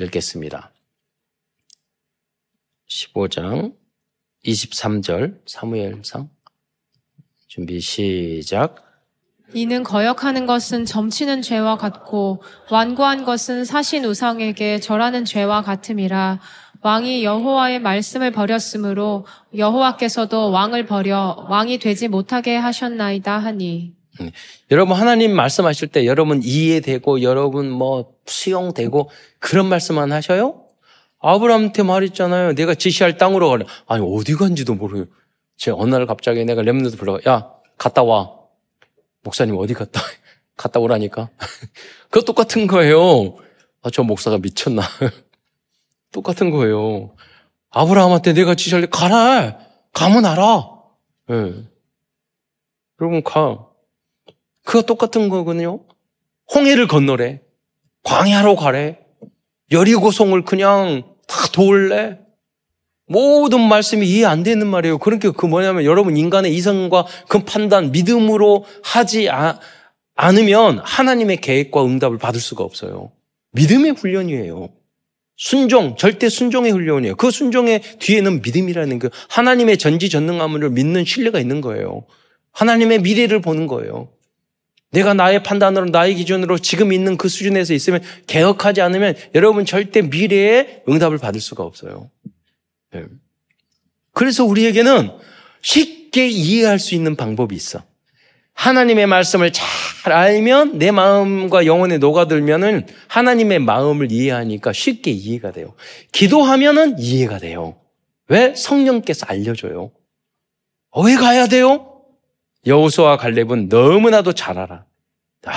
읽겠습니다. 0.00 0.72
15장 2.88 3.74
23절 4.44 5.38
사무엘상 5.46 6.28
준비 7.46 7.80
시작. 7.80 8.76
이는 9.54 9.82
거역하는 9.82 10.46
것은 10.46 10.86
점치는 10.86 11.42
죄와 11.42 11.76
같고 11.76 12.42
완고한 12.70 13.24
것은 13.24 13.66
사신 13.66 14.04
우상에게 14.06 14.80
절하는 14.80 15.26
죄와 15.26 15.60
같음이라 15.62 16.40
왕이 16.80 17.22
여호와의 17.22 17.80
말씀을 17.80 18.32
버렸으므로 18.32 19.26
여호와께서도 19.56 20.50
왕을 20.50 20.86
버려 20.86 21.46
왕이 21.50 21.78
되지 21.78 22.08
못하게 22.08 22.56
하셨나이다 22.56 23.38
하니 23.38 23.94
여러분 24.70 24.96
하나님 24.96 25.36
말씀하실 25.36 25.88
때 25.88 26.06
여러분 26.06 26.40
이해되고 26.42 27.22
여러분 27.22 27.70
뭐 27.70 28.14
수용되고 28.26 29.10
그런 29.38 29.68
말씀만 29.68 30.12
하셔요? 30.12 30.64
아브라함한테 31.22 31.82
말했잖아요. 31.84 32.54
내가 32.54 32.74
지시할 32.74 33.16
땅으로 33.16 33.48
가래. 33.50 33.64
아니 33.86 34.04
어디 34.04 34.34
간지도 34.34 34.74
모르요. 34.74 35.06
제 35.56 35.70
어느 35.70 35.94
날 35.94 36.06
갑자기 36.06 36.44
내가 36.44 36.62
렘너드 36.62 36.96
불러가 36.96 37.20
야 37.30 37.50
갔다 37.78 38.02
와. 38.02 38.32
목사님 39.22 39.56
어디 39.56 39.72
갔다 39.74 40.00
갔다 40.56 40.80
오라니까. 40.80 41.30
그거 42.10 42.24
똑같은 42.24 42.66
거예요. 42.66 43.36
아, 43.82 43.90
저 43.90 44.02
목사가 44.02 44.38
미쳤나. 44.38 44.82
똑같은 46.12 46.50
거예요. 46.50 47.14
아브라함한테 47.70 48.34
내가 48.34 48.54
지시할 48.54 48.82
때 48.82 48.88
가라. 48.90 49.58
가면 49.92 50.26
알아. 50.26 50.68
예. 51.30 51.34
네. 51.34 51.64
여러분 53.00 53.22
가. 53.22 53.66
그거 54.64 54.82
똑같은 54.82 55.28
거거든요. 55.28 55.84
홍해를 56.54 56.86
건너래. 56.86 57.40
광야로 58.02 58.56
가래. 58.56 58.98
여리고송을 59.70 60.44
그냥 60.44 61.11
다 61.32 61.48
도울래. 61.52 62.18
모든 63.06 63.60
말씀이 63.60 64.06
이해 64.06 64.24
안 64.24 64.42
되는 64.42 64.66
말이에요. 64.66 64.98
그러니까 64.98 65.32
그 65.32 65.46
뭐냐면 65.46 65.84
여러분 65.84 66.16
인간의 66.16 66.54
이성과 66.54 67.06
그 67.28 67.40
판단, 67.40 67.90
믿음으로 67.90 68.64
하지 68.82 69.28
아, 69.30 69.58
않으면 70.14 70.78
하나님의 70.78 71.38
계획과 71.38 71.84
응답을 71.84 72.18
받을 72.18 72.40
수가 72.40 72.64
없어요. 72.64 73.10
믿음의 73.52 73.92
훈련이에요. 73.92 74.68
순종, 75.36 75.96
절대 75.96 76.28
순종의 76.28 76.70
훈련이에요. 76.72 77.16
그 77.16 77.30
순종의 77.30 77.82
뒤에는 77.98 78.42
믿음이라는 78.42 78.98
그 78.98 79.10
하나님의 79.28 79.78
전지전능함을 79.78 80.70
믿는 80.70 81.04
신뢰가 81.04 81.40
있는 81.40 81.60
거예요. 81.60 82.04
하나님의 82.52 83.00
미래를 83.00 83.40
보는 83.40 83.66
거예요. 83.66 84.10
내가 84.92 85.14
나의 85.14 85.42
판단으로 85.42 85.86
나의 85.86 86.14
기준으로 86.14 86.58
지금 86.58 86.92
있는 86.92 87.16
그 87.16 87.28
수준에서 87.28 87.74
있으면 87.74 88.02
개혁하지 88.26 88.80
않으면 88.82 89.14
여러분 89.34 89.64
절대 89.64 90.02
미래에 90.02 90.82
응답을 90.88 91.18
받을 91.18 91.40
수가 91.40 91.64
없어요. 91.64 92.10
네. 92.92 93.04
그래서 94.12 94.44
우리에게는 94.44 95.10
쉽게 95.62 96.28
이해할 96.28 96.78
수 96.78 96.94
있는 96.94 97.16
방법이 97.16 97.54
있어. 97.54 97.82
하나님의 98.52 99.06
말씀을 99.06 99.50
잘 99.50 100.12
알면 100.12 100.78
내 100.78 100.90
마음과 100.90 101.64
영혼에 101.64 101.96
녹아들면은 101.96 102.86
하나님의 103.08 103.60
마음을 103.60 104.12
이해하니까 104.12 104.74
쉽게 104.74 105.10
이해가 105.10 105.52
돼요. 105.52 105.74
기도하면은 106.12 106.98
이해가 106.98 107.38
돼요. 107.38 107.76
왜? 108.28 108.54
성령께서 108.54 109.24
알려줘요. 109.26 109.90
어, 110.90 111.02
왜 111.02 111.16
가야 111.16 111.46
돼요? 111.46 111.91
여호수와 112.66 113.16
갈렙은 113.16 113.68
너무나도 113.68 114.32
잘 114.32 114.58
알아. 114.58 114.84
아, 115.44 115.52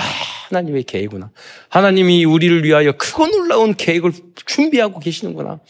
하나님의 0.48 0.84
계획이구나. 0.84 1.30
하나님이 1.68 2.24
우리를 2.24 2.64
위하여 2.64 2.92
크고 2.92 3.28
놀라운 3.28 3.74
계획을 3.74 4.12
준비하고 4.46 5.00
계시는구나. 5.00 5.60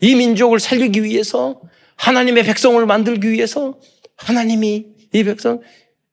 이 0.00 0.14
민족을 0.14 0.60
살리기 0.60 1.02
위해서 1.02 1.60
하나님의 1.96 2.44
백성을 2.44 2.84
만들기 2.86 3.30
위해서 3.30 3.78
하나님이 4.16 4.86
이 5.12 5.24
백성 5.24 5.60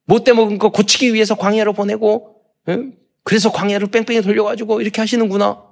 못돼 0.05 0.33
먹은 0.33 0.57
거 0.57 0.69
고치기 0.69 1.13
위해서 1.13 1.35
광야로 1.35 1.73
보내고 1.73 2.35
그래서 3.23 3.51
광야를 3.51 3.87
뺑뺑이 3.87 4.21
돌려가지고 4.21 4.81
이렇게 4.81 5.01
하시는구나. 5.01 5.63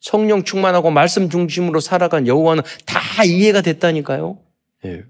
성령 0.00 0.44
충만하고 0.44 0.90
말씀 0.90 1.28
중심으로 1.28 1.80
살아간 1.80 2.26
여호와는 2.26 2.62
다 2.86 3.24
이해가 3.24 3.60
됐다니까요. 3.60 4.38
예. 4.86 5.04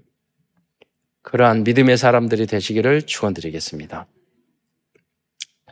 그러한 1.23 1.63
믿음의 1.63 1.97
사람들이 1.97 2.47
되시기를 2.47 3.03
축원드리겠습니다. 3.03 4.07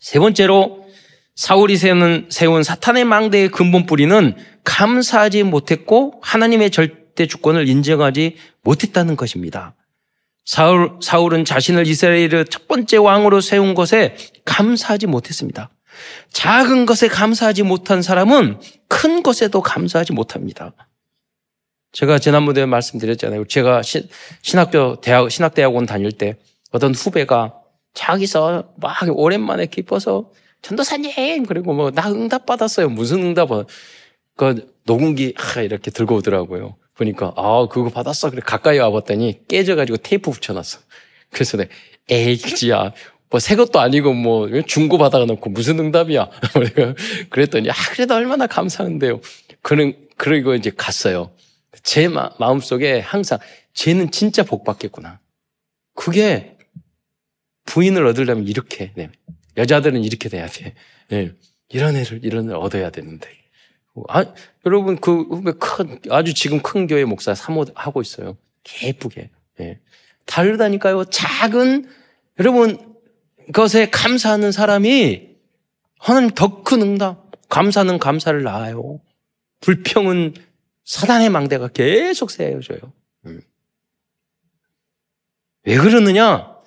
세 0.02 0.20
번째로 0.20 0.88
사울이 1.36 1.78
세운, 1.78 2.28
세운 2.30 2.64
사탄의 2.64 3.06
망대의 3.06 3.50
근본 3.50 3.86
뿌리는 3.86 4.36
감사하지 4.64 5.44
못했고 5.44 6.20
하나님의 6.22 6.72
절대 6.72 7.28
주권을 7.28 7.68
인정하지 7.68 8.36
못했다는 8.62 9.16
것입니다. 9.16 9.76
사울, 10.46 10.98
사울은 11.02 11.46
자신을 11.46 11.88
이스라엘의 11.88 12.46
첫 12.50 12.68
번째 12.68 12.98
왕으로 12.98 13.40
세운 13.40 13.74
것에 13.74 14.16
감사하지 14.46 15.08
못했습니다. 15.08 15.70
작은 16.32 16.86
것에 16.86 17.08
감사하지 17.08 17.64
못한 17.64 18.02
사람은 18.02 18.60
큰 18.88 19.24
것에도 19.24 19.62
감사하지 19.62 20.14
못합니다. 20.14 20.74
제가 21.92 22.20
지난번에 22.20 22.66
말씀드렸잖아요. 22.66 23.46
제가 23.46 23.82
신, 23.82 24.08
학교 24.56 25.00
대학, 25.02 25.30
신학대학원 25.32 25.86
다닐 25.86 26.12
때 26.12 26.36
어떤 26.72 26.94
후배가 26.94 27.56
자기서 27.94 28.74
막 28.78 28.96
오랜만에 29.10 29.66
기뻐서 29.66 30.32
전도사님 30.62 31.46
그리고 31.46 31.74
뭐 31.74 31.90
나 31.92 32.12
응답 32.12 32.46
받았어요. 32.46 32.90
무슨 32.90 33.24
응답을 33.24 33.66
그 34.36 34.74
녹음기 34.86 35.34
이렇게 35.64 35.90
들고 35.92 36.16
오더라고요. 36.18 36.76
보니까 36.96 37.34
아 37.36 37.68
그거 37.72 37.90
받았어. 37.90 38.30
그래 38.30 38.42
가까이 38.46 38.78
와봤더니 38.78 39.48
깨져가지고 39.48 39.98
테이프 39.98 40.32
붙여놨어. 40.32 40.80
그래서 41.32 41.58
내가 41.58 41.70
에이 42.10 42.38
지야 42.38 42.94
뭐 43.30 43.40
새 43.40 43.56
것도 43.56 43.80
아니고 43.80 44.14
뭐 44.14 44.50
중고 44.64 44.98
받아가 44.98 45.26
놓고 45.26 45.50
무슨 45.50 45.80
응답이야. 45.80 46.30
그랬더니 47.30 47.70
아 47.70 47.74
그래도 47.92 48.16
얼마나 48.16 48.48
감사한데요. 48.48 49.22
그는 49.62 49.94
그리고 50.18 50.54
이제 50.56 50.72
갔어요. 50.76 51.32
제 51.84 52.08
마, 52.08 52.30
마음속에 52.40 53.00
항상 53.00 53.40
쟤는 53.74 54.12
진짜 54.12 54.44
복 54.44 54.64
받겠구나. 54.64 55.20
그게 55.94 56.58
부인을 57.66 58.06
얻으려면 58.08 58.48
이렇게 58.48 58.92
네. 58.96 59.10
여자들은 59.58 60.04
이렇게 60.04 60.30
돼야 60.30 60.48
돼. 60.48 60.74
네. 61.10 61.32
이런 61.70 61.96
애를 61.96 62.22
이런 62.24 62.46
애를 62.46 62.56
얻어야 62.56 62.90
되는데. 62.90 63.30
아, 64.08 64.24
여러분 64.66 64.98
그 64.98 65.26
큰 65.60 66.00
아주 66.10 66.34
지금 66.34 66.62
큰 66.62 66.88
교회 66.88 67.04
목사 67.06 67.36
사모 67.36 67.66
하고 67.76 68.02
있어요. 68.02 68.38
예쁘게. 68.84 69.30
네. 69.58 69.80
다르다니까요. 70.26 71.06
작은 71.06 71.90
여러분 72.40 72.96
것에 73.52 73.90
감사하는 73.90 74.52
사람이 74.52 75.30
하나님 76.00 76.30
더 76.32 76.64
큰 76.64 76.82
응답. 76.82 77.30
감사는 77.50 77.98
감사를 78.00 78.42
낳아요. 78.44 79.00
불평은 79.60 80.36
사단의 80.90 81.30
망대가 81.30 81.68
계속 81.68 82.32
세워져요. 82.32 82.80
음. 83.28 83.42
왜 85.64 85.78
그러느냐? 85.78 86.58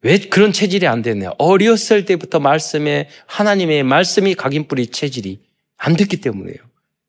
왜 0.00 0.18
그런 0.18 0.52
체질이 0.52 0.88
안 0.88 1.00
됐냐? 1.00 1.34
어렸을 1.38 2.04
때부터 2.04 2.40
말씀에 2.40 3.08
하나님의 3.26 3.84
말씀이 3.84 4.34
각인 4.34 4.66
뿌리 4.66 4.88
체질이 4.88 5.38
안 5.76 5.94
됐기 5.94 6.16
때문이에요. 6.16 6.58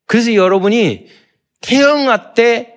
그래서 0.05 0.35
여러분이 0.35 1.07
태영아 1.61 2.35
때 2.35 2.75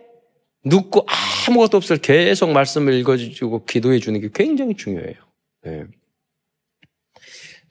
눕고 0.65 1.07
아무것도 1.47 1.77
없을 1.77 1.99
계속 1.99 2.53
말씀을 2.53 2.95
읽어주고 2.95 3.67
기도해 3.67 3.99
주는 3.99 4.19
게 4.23 4.31
굉장히 4.33 4.75
중요해요. 4.75 5.17
네. 5.65 5.85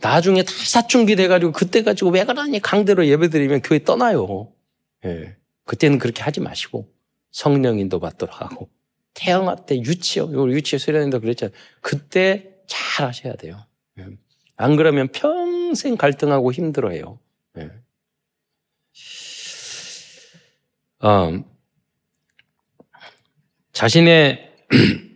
나중에 0.02 0.44
다 0.44 0.52
사춘기 0.52 1.16
돼가지고 1.16 1.52
그때 1.52 1.82
가지고 1.82 2.12
왜 2.12 2.26
그러니 2.26 2.60
강대로 2.60 3.08
예배 3.08 3.30
드리면 3.30 3.64
교회 3.64 3.80
떠나요. 3.84 4.54
네. 5.02 5.36
그때는 5.66 6.00
그렇게 6.00 6.24
하지 6.24 6.40
마시고 6.40 6.92
성령 7.32 7.80
인도 7.80 8.00
받도록 8.00 8.40
하고 8.42 8.70
태영아 9.14 9.56
때 9.66 9.78
유치요. 9.78 10.30
유치원 10.52 10.80
수련인도 10.80 11.20
그랬잖아요. 11.20 11.56
그때 11.82 12.56
잘 12.68 13.08
하셔야 13.08 13.36
돼요. 13.36 13.66
예. 14.00 14.08
안 14.58 14.76
그러면 14.76 15.10
평생 15.12 15.98
갈등하고 15.98 16.52
힘들어해요. 16.52 17.20
예. 17.58 17.72
어, 21.00 21.44
자신의 23.74 24.52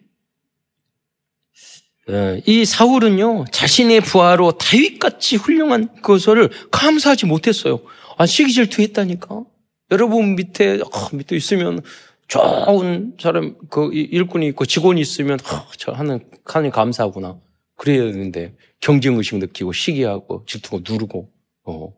어, 2.09 2.41
이 2.45 2.65
사울은요 2.65 3.45
자신의 3.51 4.01
부하로 4.01 4.57
다윗같이 4.57 5.35
훌륭한 5.37 6.01
것을 6.01 6.49
감사하지 6.71 7.27
못했어요. 7.27 7.81
아 8.17 8.25
시기 8.25 8.51
질투했다니까. 8.51 9.43
여러분 9.91 10.35
밑에 10.35 10.79
어, 10.81 11.09
밑에 11.13 11.35
있으면 11.35 11.81
좋은 12.27 13.15
사람 13.19 13.55
그 13.69 13.91
일꾼이 13.93 14.47
있고 14.49 14.65
직원이 14.65 15.01
있으면 15.01 15.39
어, 15.39 15.67
저 15.77 15.91
하는 15.91 16.29
하나님 16.45 16.71
감사하구나 16.71 17.39
그래야 17.75 18.03
되는데 18.03 18.55
경쟁 18.79 19.17
의식 19.17 19.37
느끼고 19.37 19.73
시기하고 19.73 20.45
질투고 20.45 20.81
누르고 20.87 21.29
어. 21.65 21.93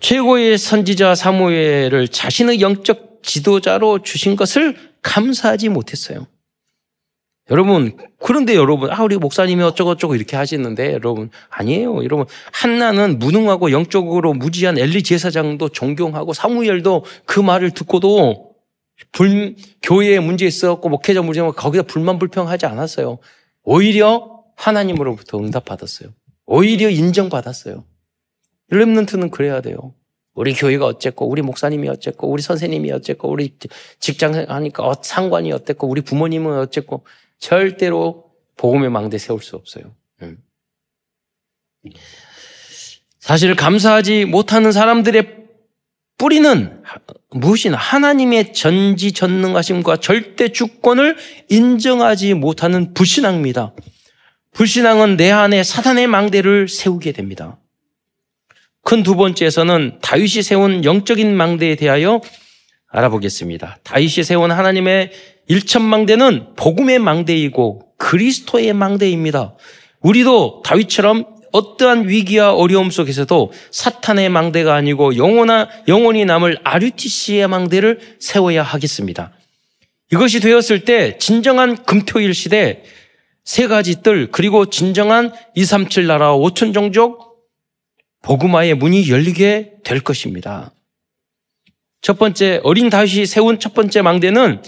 최고의 0.00 0.58
선지자 0.58 1.14
사무엘을 1.14 2.08
자신의 2.08 2.60
영적 2.60 3.20
지도자로 3.22 4.02
주신 4.02 4.36
것을 4.36 4.76
감사하지 5.02 5.68
못했어요. 5.68 6.26
여러분, 7.50 7.96
그런데 8.18 8.56
여러분, 8.56 8.90
아, 8.90 9.02
우리 9.04 9.16
목사님이 9.16 9.62
어쩌고저쩌고 9.62 10.16
이렇게 10.16 10.36
하시는데, 10.36 10.92
여러분, 10.92 11.30
아니에요. 11.48 12.02
여러분, 12.02 12.26
한나는 12.52 13.20
무능하고 13.20 13.70
영적으로 13.70 14.34
무지한 14.34 14.78
엘리 14.78 15.04
제사장도 15.04 15.68
존경하고 15.68 16.32
사무엘도 16.32 17.04
그 17.24 17.38
말을 17.38 17.70
듣고도 17.70 18.56
불, 19.12 19.54
교회에 19.80 20.18
문제 20.18 20.44
있었고, 20.44 20.88
목회자 20.88 21.22
문제 21.22 21.38
있었고, 21.38 21.52
거기다 21.52 21.84
불만 21.84 22.18
불평하지 22.18 22.66
않았어요. 22.66 23.18
오히려 23.62 24.42
하나님으로부터 24.56 25.38
응답받았어요. 25.38 26.10
오히려 26.46 26.90
인정받았어요. 26.90 27.84
렘넌트는 28.70 29.30
그래야 29.30 29.60
돼요. 29.60 29.94
우리 30.34 30.52
교회가 30.52 30.84
어쨌고, 30.84 31.28
우리 31.28 31.42
목사님이 31.42 31.88
어쨌고, 31.88 32.28
우리 32.28 32.42
선생님이 32.42 32.90
어쨌고, 32.90 33.30
우리 33.30 33.56
직장 34.00 34.34
하니까 34.34 34.82
어, 34.84 34.94
상관이 35.00 35.52
어땠고, 35.52 35.86
우리 35.88 36.00
부모님은 36.00 36.58
어쨌고, 36.58 37.04
절대로 37.38 38.30
복음의 38.56 38.90
망대 38.90 39.18
세울 39.18 39.42
수 39.42 39.56
없어요. 39.56 39.94
음. 40.22 40.38
사실 43.18 43.54
감사하지 43.54 44.24
못하는 44.24 44.72
사람들의 44.72 45.36
뿌리는 46.18 46.82
무엇이나 47.30 47.76
하나님의 47.76 48.54
전지전능하심과 48.54 49.98
절대 49.98 50.48
주권을 50.48 51.16
인정하지 51.50 52.34
못하는 52.34 52.94
불신앙입니다. 52.94 53.74
불신앙은 54.52 55.16
내 55.18 55.30
안에 55.30 55.62
사단의 55.62 56.06
망대를 56.06 56.68
세우게 56.68 57.12
됩니다. 57.12 57.58
큰 58.82 59.02
두 59.02 59.16
번째에서는 59.16 59.98
다윗이 60.00 60.42
세운 60.42 60.84
영적인 60.84 61.36
망대에 61.36 61.74
대하여 61.74 62.20
알아보겠습니다. 62.86 63.78
다윗이 63.82 64.22
세운 64.22 64.52
하나님의 64.52 65.10
일천망대는 65.48 66.54
복음의 66.56 66.98
망대이고 66.98 67.94
그리스도의 67.98 68.72
망대입니다. 68.72 69.54
우리도 70.00 70.62
다윗처럼 70.64 71.36
어떠한 71.52 72.08
위기와 72.08 72.54
어려움 72.54 72.90
속에서도 72.90 73.52
사탄의 73.70 74.28
망대가 74.28 74.74
아니고 74.74 75.16
영원한, 75.16 75.68
영원히 75.88 76.24
남을 76.24 76.58
RUTC의 76.64 77.48
망대를 77.48 78.16
세워야 78.18 78.62
하겠습니다. 78.62 79.32
이것이 80.12 80.40
되었을 80.40 80.84
때 80.84 81.16
진정한 81.18 81.76
금토일 81.84 82.34
시대 82.34 82.82
세 83.44 83.66
가지 83.66 84.02
뜰 84.02 84.30
그리고 84.30 84.66
진정한 84.66 85.32
237 85.54 86.06
나라 86.06 86.34
5천 86.36 86.74
종족 86.74 87.36
복음화의 88.22 88.74
문이 88.74 89.08
열리게 89.08 89.74
될 89.84 90.00
것입니다. 90.00 90.72
첫 92.02 92.18
번째 92.18 92.60
어린 92.64 92.90
다윗이 92.90 93.26
세운 93.26 93.58
첫 93.58 93.72
번째 93.72 94.02
망대는 94.02 94.62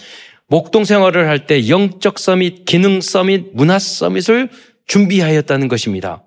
목동 0.48 0.84
생활을 0.84 1.28
할 1.28 1.46
때 1.46 1.68
영적 1.68 2.18
서밋, 2.18 2.64
기능 2.64 3.00
서밋, 3.00 3.50
문화 3.52 3.78
서밋을 3.78 4.48
준비하였다는 4.86 5.68
것입니다. 5.68 6.24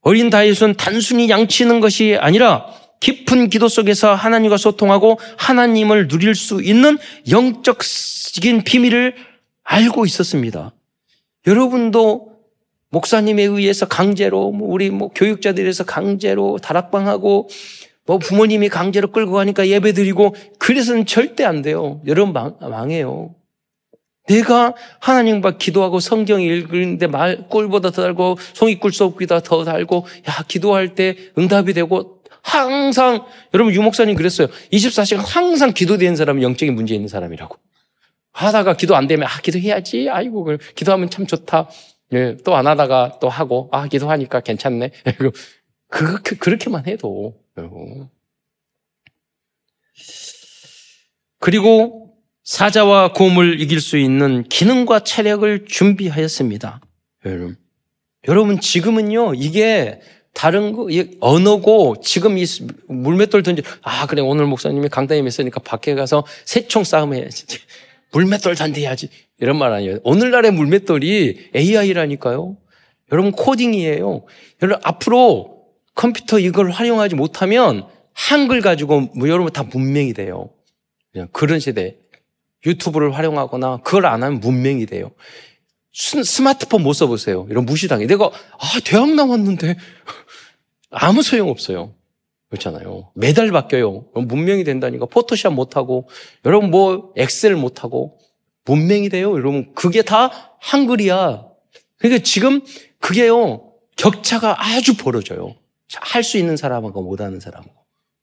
어린 0.00 0.30
다윗은 0.30 0.74
단순히 0.74 1.30
양치는 1.30 1.80
것이 1.80 2.16
아니라 2.20 2.66
깊은 2.98 3.48
기도 3.48 3.68
속에서 3.68 4.14
하나님과 4.14 4.56
소통하고 4.56 5.18
하나님을 5.36 6.08
누릴 6.08 6.34
수 6.34 6.60
있는 6.62 6.98
영적인 7.30 8.64
비밀을 8.64 9.14
알고 9.62 10.04
있었습니다. 10.06 10.72
여러분도 11.46 12.32
목사님에 12.90 13.44
의해서 13.44 13.86
강제로 13.86 14.50
뭐 14.50 14.68
우리 14.68 14.90
뭐 14.90 15.08
교육자들에서 15.08 15.84
강제로 15.84 16.58
다락방하고 16.58 17.48
뭐 18.12 18.18
부모님이 18.18 18.68
강제로 18.68 19.10
끌고 19.10 19.32
가니까 19.32 19.66
예배 19.68 19.92
드리고 19.92 20.34
그래서는 20.58 21.06
절대 21.06 21.44
안 21.44 21.62
돼요. 21.62 22.02
여러분 22.06 22.34
망, 22.34 22.58
망해요. 22.60 23.34
내가 24.28 24.74
하나님과 25.00 25.56
기도하고 25.56 25.98
성경 25.98 26.42
읽는데 26.42 27.06
말 27.06 27.48
꿀보다 27.48 27.90
더 27.90 28.02
달고 28.02 28.36
송이꿀 28.52 28.92
썩기다 28.92 29.40
더 29.40 29.64
달고 29.64 30.04
야 30.28 30.44
기도할 30.46 30.94
때 30.94 31.16
응답이 31.38 31.72
되고 31.72 32.22
항상 32.42 33.24
여러분 33.54 33.72
유목사님 33.72 34.14
그랬어요. 34.14 34.48
24시간 34.70 35.22
항상 35.24 35.72
기도되는 35.72 36.14
사람은 36.14 36.42
영적인 36.42 36.74
문제 36.74 36.94
있는 36.94 37.08
사람이라고. 37.08 37.56
하다가 38.32 38.76
기도 38.76 38.94
안 38.94 39.06
되면 39.06 39.26
아 39.26 39.40
기도해야지. 39.40 40.10
아이고 40.10 40.58
기도하면 40.74 41.08
참 41.08 41.26
좋다. 41.26 41.70
예, 42.12 42.36
또 42.44 42.54
안 42.54 42.66
하다가 42.66 43.20
또 43.22 43.30
하고 43.30 43.70
아 43.72 43.88
기도하니까 43.88 44.40
괜찮네. 44.40 44.90
그, 45.88 46.22
그 46.22 46.36
그렇게만 46.36 46.86
해도 46.86 47.41
그리고 51.38 52.14
사자와 52.44 53.12
곰을 53.12 53.60
이길 53.60 53.80
수 53.80 53.98
있는 53.98 54.44
기능과 54.44 55.00
체력을 55.00 55.64
준비하였습니다. 55.66 56.80
여러분, 58.28 58.60
지금은요 58.60 59.34
이게 59.34 60.00
다른 60.34 60.72
거 60.72 60.88
언어고 61.20 61.96
지금 62.02 62.38
이 62.38 62.44
물맷돌 62.88 63.42
던지 63.42 63.62
아 63.82 64.06
그래 64.06 64.22
오늘 64.22 64.46
목사님이 64.46 64.88
강단에 64.88 65.22
했으니까 65.22 65.60
밖에 65.60 65.94
가서 65.94 66.24
새총 66.44 66.84
싸움 66.84 67.14
해야지 67.14 67.44
물맷돌 68.12 68.54
던져야지 68.54 69.08
이런 69.38 69.58
말 69.58 69.72
아니에요. 69.72 69.98
오늘날의 70.04 70.52
물맷돌이 70.52 71.50
AI라니까요. 71.54 72.56
여러분 73.10 73.32
코딩이에요. 73.32 74.24
여러분 74.62 74.80
앞으로 74.84 75.61
컴퓨터 75.94 76.38
이걸 76.38 76.70
활용하지 76.70 77.14
못하면 77.14 77.86
한글 78.14 78.60
가지고 78.60 79.00
뭐 79.16 79.28
여러분 79.28 79.52
다 79.52 79.62
문명이 79.62 80.14
돼요. 80.14 80.50
그냥 81.12 81.28
그런 81.32 81.60
시대. 81.60 81.96
유튜브를 82.64 83.14
활용하거나 83.14 83.78
그걸 83.78 84.06
안 84.06 84.22
하면 84.22 84.40
문명이 84.40 84.86
돼요. 84.86 85.10
스마트폰 85.92 86.82
못 86.82 86.92
써보세요. 86.94 87.46
이런 87.50 87.66
무시당해. 87.66 88.06
내가, 88.06 88.26
아, 88.26 88.80
대학 88.84 89.10
나왔는데. 89.10 89.76
아무 90.90 91.22
소용 91.22 91.50
없어요. 91.50 91.94
그렇잖아요. 92.48 93.10
매달 93.14 93.50
바뀌어요. 93.50 94.06
문명이 94.14 94.64
된다니까. 94.64 95.06
포토샵 95.06 95.52
못하고, 95.52 96.08
여러분 96.44 96.70
뭐, 96.70 97.12
엑셀 97.16 97.56
못하고, 97.56 98.18
문명이 98.64 99.08
돼요. 99.08 99.32
여러분, 99.32 99.74
그게 99.74 100.02
다 100.02 100.30
한글이야. 100.60 101.46
그러니까 101.98 102.22
지금 102.22 102.60
그게요, 103.00 103.72
격차가 103.96 104.56
아주 104.58 104.96
벌어져요. 104.96 105.56
할 106.00 106.22
수 106.22 106.38
있는 106.38 106.56
사람하고 106.56 107.02
못하는 107.02 107.40
사람하고. 107.40 107.74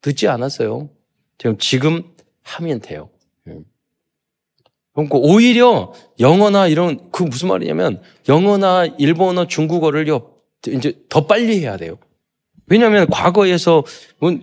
듣지 0.01 0.27
않았어요. 0.27 0.89
지금, 1.37 1.57
지금 1.57 2.03
하면 2.43 2.79
돼요. 2.79 3.09
음. 3.47 3.63
그러니까 4.93 5.17
오히려 5.17 5.93
영어나 6.19 6.67
이런, 6.67 7.09
그 7.11 7.23
무슨 7.23 7.49
말이냐면, 7.49 8.01
영어나 8.27 8.85
일본어, 8.97 9.45
중국어를요, 9.47 10.33
이제 10.67 10.93
더 11.09 11.25
빨리 11.27 11.59
해야 11.61 11.77
돼요. 11.77 11.97
왜냐하면 12.67 13.07
과거에서, 13.09 13.83
뭐 14.19 14.37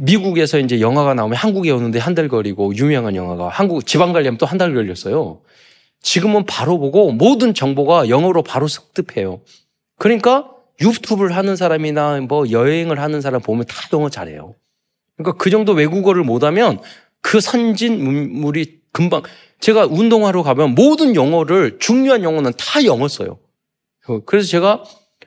미국에서 0.00 0.58
이제 0.58 0.80
영화가 0.80 1.14
나오면 1.14 1.36
한국에 1.36 1.70
오는데 1.70 1.98
한 1.98 2.14
달 2.14 2.28
걸리고, 2.28 2.74
유명한 2.76 3.14
영화가 3.14 3.48
한국 3.48 3.86
지방 3.86 4.12
가려면 4.12 4.38
또 4.38 4.46
한 4.46 4.58
달 4.58 4.74
걸렸어요. 4.74 5.42
지금은 6.00 6.44
바로 6.46 6.78
보고 6.78 7.12
모든 7.12 7.54
정보가 7.54 8.08
영어로 8.08 8.42
바로 8.42 8.66
습득해요. 8.68 9.40
그러니까 9.98 10.50
유튜브를 10.80 11.36
하는 11.36 11.56
사람이나 11.56 12.20
뭐 12.22 12.50
여행을 12.50 13.00
하는 13.00 13.20
사람 13.20 13.40
보면 13.40 13.64
다 13.66 13.88
영어 13.92 14.08
잘해요. 14.08 14.54
그러니까 15.16 15.38
그 15.38 15.50
정도 15.50 15.72
외국어를 15.72 16.22
못하면 16.24 16.80
그 17.20 17.40
선진물이 17.40 18.80
금방 18.92 19.22
제가 19.60 19.86
운동하러 19.86 20.42
가면 20.42 20.74
모든 20.74 21.14
영어를 21.14 21.78
중요한 21.78 22.22
영어는 22.22 22.52
다 22.58 22.84
영어 22.84 23.08
써요. 23.08 23.38
그래서 24.26 24.48
제가 24.48 24.84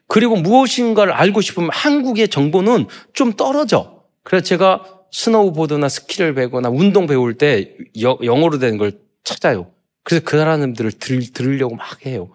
그리고 0.07 0.36
무엇인가를 0.36 1.12
알고 1.13 1.41
싶으면 1.41 1.69
한국의 1.73 2.29
정보는 2.29 2.88
좀 3.13 3.33
떨어져. 3.33 4.03
그래서 4.23 4.43
제가 4.45 4.83
스노우보드나 5.12 5.89
스키를 5.89 6.33
배거나 6.36 6.69
운동 6.69 7.07
배울 7.07 7.33
때 7.33 7.75
영어로 8.01 8.60
된 8.60 8.77
걸 8.77 8.99
찾아요. 9.23 9.71
그래서 10.03 10.23
그 10.25 10.38
사람들을 10.38 10.91
들, 10.93 11.33
들으려고 11.33 11.75
막 11.75 12.05
해요. 12.05 12.29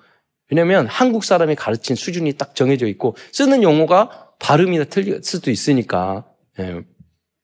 왜냐하면 0.52 0.86
한국 0.86 1.24
사람이 1.24 1.54
가르친 1.54 1.96
수준이 1.96 2.34
딱 2.34 2.54
정해져 2.54 2.86
있고 2.86 3.16
쓰는 3.32 3.62
용어가 3.62 4.32
발음이나 4.38 4.84
틀릴 4.84 5.22
수도 5.22 5.50
있으니까. 5.50 6.26
예. 6.58 6.82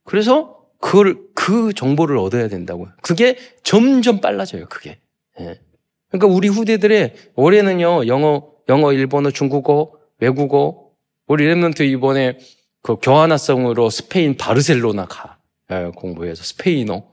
그래서 0.05 0.59
그걸 0.79 1.18
그 1.35 1.73
정보를 1.73 2.18
얻어야 2.18 2.49
된다고요. 2.49 2.90
그게 3.01 3.38
점점 3.62 4.21
빨라져요. 4.21 4.66
그게. 4.68 4.99
예. 5.40 5.59
그러니까 6.11 6.27
우리 6.27 6.49
후대들의 6.49 7.14
올해는요 7.35 8.07
영어, 8.09 8.53
영어, 8.68 8.92
일본어, 8.92 9.31
중국어, 9.31 9.92
외국어. 10.21 10.90
우리 11.27 11.47
Remnant 11.47 11.81
이번에 11.88 12.38
그 12.83 12.97
교환학생으로 12.97 13.88
스페인 13.88 14.37
바르셀로나 14.37 15.07
가 15.07 15.38
예, 15.71 15.90
공부해서 15.97 16.42
스페인어. 16.44 17.07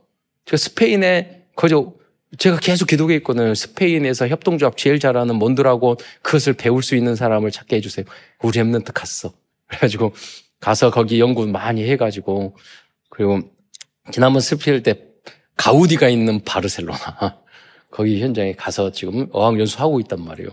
제가 0.43 0.57
스페인에 0.57 1.45
거저 1.55 1.93
제가 2.37 2.57
계속 2.59 2.91
있거든요. 2.91 3.53
스페인에서 3.53 4.27
협동조합 4.27 4.77
제일 4.77 4.99
잘하는 4.99 5.35
몬드라곤 5.35 5.97
그것을 6.21 6.53
배울 6.53 6.83
수 6.83 6.95
있는 6.95 7.15
사람을 7.15 7.51
찾게 7.51 7.77
해주세요. 7.77 8.05
우리 8.41 8.59
Remnant 8.59 8.91
갔어. 8.93 9.33
그래가지고 9.67 10.13
가서 10.59 10.91
거기 10.91 11.19
연구 11.19 11.47
많이 11.47 11.83
해가지고 11.89 12.55
그리고 13.09 13.41
지난번 14.11 14.41
스페인 14.41 14.83
때 14.83 14.99
가우디가 15.57 16.09
있는 16.09 16.43
바르셀로나 16.43 17.39
거기 17.91 18.21
현장에 18.21 18.53
가서 18.53 18.91
지금 18.91 19.27
어학 19.31 19.57
연수하고 19.59 19.99
있단 20.01 20.21
말이에요. 20.23 20.49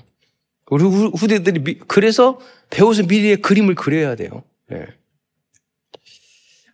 우리 0.70 0.84
후대들이 0.84 1.60
미, 1.60 1.74
그래서 1.88 2.38
배워서 2.70 3.02
미래의 3.02 3.38
그림을 3.42 3.74
그려야 3.74 4.14
돼요. 4.14 4.44
예. 4.72 4.86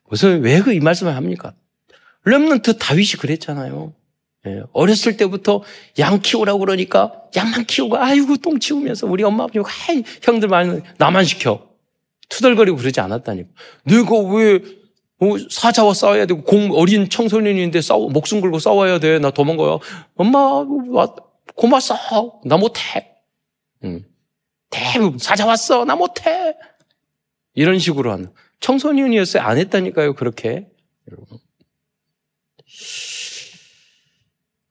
무슨 0.08 0.42
왜 0.42 0.60
그 0.60 0.72
이 0.72 0.80
말씀을 0.80 1.14
합니까? 1.16 1.54
Remnant 2.24 2.78
다윗이 2.78 3.12
그랬잖아요. 3.20 3.92
예. 4.48 4.62
어렸을 4.72 5.16
때부터 5.16 5.62
양 5.98 6.20
키우라고 6.20 6.58
그러니까 6.60 7.22
양만 7.36 7.66
키우고 7.66 7.96
아이고 7.96 8.36
똥 8.38 8.58
치우면서 8.58 9.06
우리 9.06 9.22
엄마 9.22 9.44
아버지 9.44 9.58
아 9.58 9.62
형들 10.22 10.48
많이 10.48 10.80
나만 10.98 11.24
시켜 11.24 11.68
투덜거리고 12.28 12.76
그러지 12.76 13.00
않았다니까. 13.00 13.48
내가 13.84 14.18
왜 14.34 14.60
어, 15.20 15.36
사자와 15.50 15.94
싸워야 15.94 16.26
되고 16.26 16.42
공 16.42 16.70
어린 16.72 17.08
청소년인데 17.08 17.80
싸워 17.80 18.08
목숨 18.08 18.40
걸고 18.40 18.58
싸워야 18.58 18.98
돼. 19.00 19.18
나 19.18 19.30
도망가요. 19.30 19.80
엄마 20.16 20.64
고마 21.54 21.80
싸워. 21.80 22.40
나 22.44 22.56
못해. 22.56 23.16
응. 23.84 24.04
대부분 24.70 25.18
사자 25.18 25.46
왔어. 25.46 25.84
나 25.84 25.96
못해. 25.96 26.54
이런 27.54 27.78
식으로 27.78 28.12
하는 28.12 28.30
청소년이었어요. 28.60 29.42
안 29.42 29.58
했다니까요. 29.58 30.14
그렇게. 30.14 30.68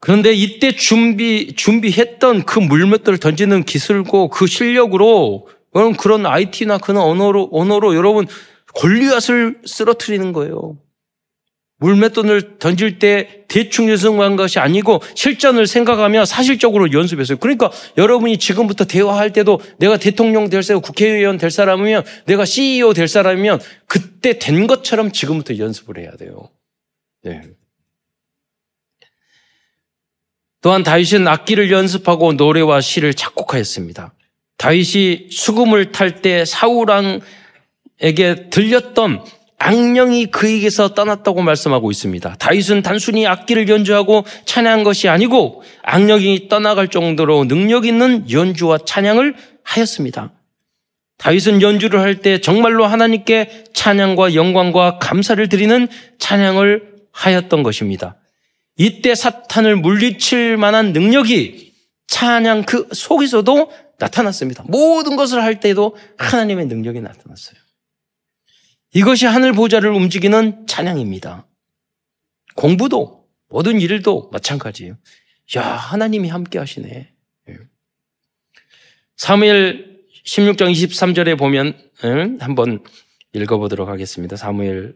그런데 0.08 0.32
이때 0.32 0.72
준비 0.72 1.52
준비했던 1.54 2.44
그 2.44 2.60
물맷돌을 2.60 3.20
던지는 3.20 3.64
기술고 3.64 4.30
그 4.30 4.48
실력으로 4.48 5.50
여러분 5.76 5.98
그런 5.98 6.26
IT나 6.26 6.78
그런 6.78 7.04
언어로 7.04 7.50
언어로 7.52 7.94
여러분 7.94 8.26
골리앗을 8.74 9.60
쓰러뜨리는 9.66 10.32
거예요. 10.32 10.78
물맷돈을 11.80 12.58
던질 12.58 13.00
때 13.00 13.44
대충 13.50 13.90
연습한 13.90 14.38
것이 14.38 14.60
아니고 14.60 15.02
실전을 15.14 15.68
생각하며 15.68 16.24
사실적으로 16.24 16.94
연습했어요. 16.94 17.38
그러니까 17.40 17.70
여러분이 17.98 18.38
지금부터 18.38 18.86
대화할 18.86 19.34
때도 19.34 19.60
내가 19.78 19.98
대통령 19.98 20.50
될 20.50 20.64
사람, 20.64 20.82
국회의원 20.82 21.38
될 21.38 21.52
사람이면 21.52 22.06
내가 22.28 22.46
CEO 22.46 22.94
될 22.94 23.10
사람이면 23.10 23.60
그때 23.88 24.40
된 24.40 24.68
것처럼 24.68 25.12
지금부터 25.12 25.58
연습을 25.58 26.00
해야 26.00 26.12
돼요. 26.12 26.50
네. 27.24 27.42
또한 30.68 30.84
다윗은 30.84 31.26
악기를 31.30 31.72
연습하고 31.72 32.34
노래와 32.34 32.82
시를 32.82 33.14
작곡하였습니다. 33.14 34.12
다윗이 34.58 35.30
수금을 35.32 35.94
탈 35.94 36.22
때 36.22 36.44
사우랑에게 36.44 37.22
들렸던 38.50 39.24
악령이 39.60 40.26
그에게서 40.26 40.94
떠났다고 40.94 41.42
말씀하고 41.42 41.90
있습니다. 41.90 42.36
다윗은 42.38 42.82
단순히 42.82 43.26
악기를 43.26 43.70
연주하고 43.70 44.26
찬양한 44.44 44.84
것이 44.84 45.08
아니고 45.08 45.64
악령이 45.84 46.50
떠나갈 46.50 46.90
정도로 46.90 47.46
능력 47.46 47.86
있는 47.86 48.30
연주와 48.30 48.80
찬양을 48.80 49.36
하였습니다. 49.64 50.34
다윗은 51.18 51.62
연주를 51.62 52.02
할 52.02 52.22
때 52.22 52.42
정말로 52.42 52.86
하나님께 52.86 53.64
찬양과 53.74 54.34
영광과 54.34 55.00
감사를 55.00 55.48
드리는 55.48 55.88
찬양을 56.20 56.92
하였던 57.14 57.64
것입니다. 57.64 58.18
이때 58.78 59.16
사탄을 59.16 59.76
물리칠 59.76 60.58
만한 60.58 60.94
능력이 60.94 61.74
찬양 62.08 62.64
그 62.64 62.88
속에서도 62.94 63.72
나타났습니다. 64.00 64.64
모든 64.68 65.16
것을 65.16 65.42
할 65.44 65.60
때도 65.60 65.98
하나님의 66.18 66.68
능력이 66.68 67.02
나타났어요. 67.02 67.60
이것이 68.94 69.26
하늘 69.26 69.54
보좌를 69.54 69.92
움직이는 69.92 70.66
찬양입니다. 70.68 71.48
공부도 72.56 73.28
모든 73.50 73.82
일도 73.82 74.30
마찬가지예요. 74.32 74.98
야, 75.56 75.62
하나님이 75.62 76.30
함께 76.30 76.60
하시네. 76.60 77.14
예. 77.50 77.58
사무엘 79.16 79.98
16장 80.26 80.72
23절에 80.72 81.38
보면 81.38 81.90
한번 82.40 82.84
읽어보도록 83.34 83.90
하겠습니다. 83.90 84.36
사무엘 84.36 84.96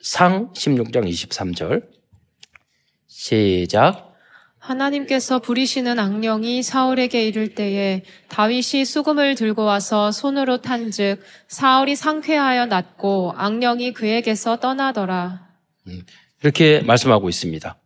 상 0.00 0.52
16장 0.52 1.08
23절 1.08 2.01
시작 3.14 4.14
하나님께서 4.58 5.38
부리시는 5.40 5.98
악령이 5.98 6.62
사울에게 6.62 7.26
이를 7.26 7.54
때에 7.54 8.02
다윗이 8.28 8.86
수금을 8.86 9.34
들고 9.34 9.64
와서 9.64 10.10
손으로 10.10 10.62
탄즉 10.62 11.20
사울이 11.46 11.94
상쾌하여 11.94 12.66
낫고 12.66 13.34
악령이 13.36 13.92
그에게서 13.92 14.60
떠나더라. 14.60 15.48
음, 15.88 16.02
이렇게 16.42 16.80
말씀하고 16.80 17.28
있습니다. 17.28 17.76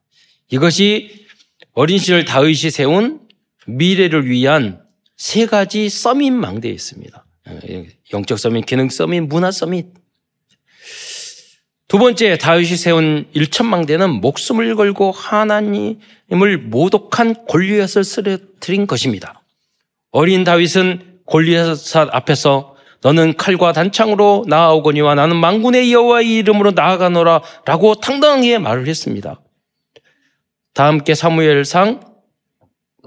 이것이 0.51 1.27
어린 1.73 1.99
시절 1.99 2.25
다윗이 2.25 2.71
세운 2.71 3.21
미래를 3.67 4.29
위한 4.29 4.81
세 5.17 5.47
가지 5.47 5.89
서밋 5.89 6.33
망대에 6.33 6.71
있습니다. 6.71 7.27
영적 8.12 8.39
서밋, 8.39 8.65
기능 8.67 8.89
서밋, 8.91 9.25
문화 9.25 9.51
서밋. 9.51 10.06
두 11.88 11.99
번째 11.99 12.37
다윗이 12.37 12.77
세운 12.77 13.29
일천망대는 13.33 14.20
목숨을 14.20 14.75
걸고 14.75 15.12
하나님을 15.12 16.59
모독한 16.64 17.46
골리앗을 17.46 18.03
쓰러뜨린 18.03 18.87
것입니다. 18.87 19.42
어린 20.11 20.42
다윗은 20.42 21.20
골리앗 21.27 21.96
앞에서 22.11 22.77
너는 23.03 23.37
칼과 23.37 23.72
단창으로 23.72 24.46
나아오거니와 24.49 25.14
나는 25.14 25.37
망군의 25.37 25.92
여호와의 25.92 26.38
이름으로 26.38 26.72
나아가노라 26.72 27.42
라고 27.64 27.94
당당하게 27.94 28.59
말을 28.59 28.88
했습니다. 28.88 29.40
다 30.75 30.87
함께 30.87 31.14
사무엘상 31.14 32.01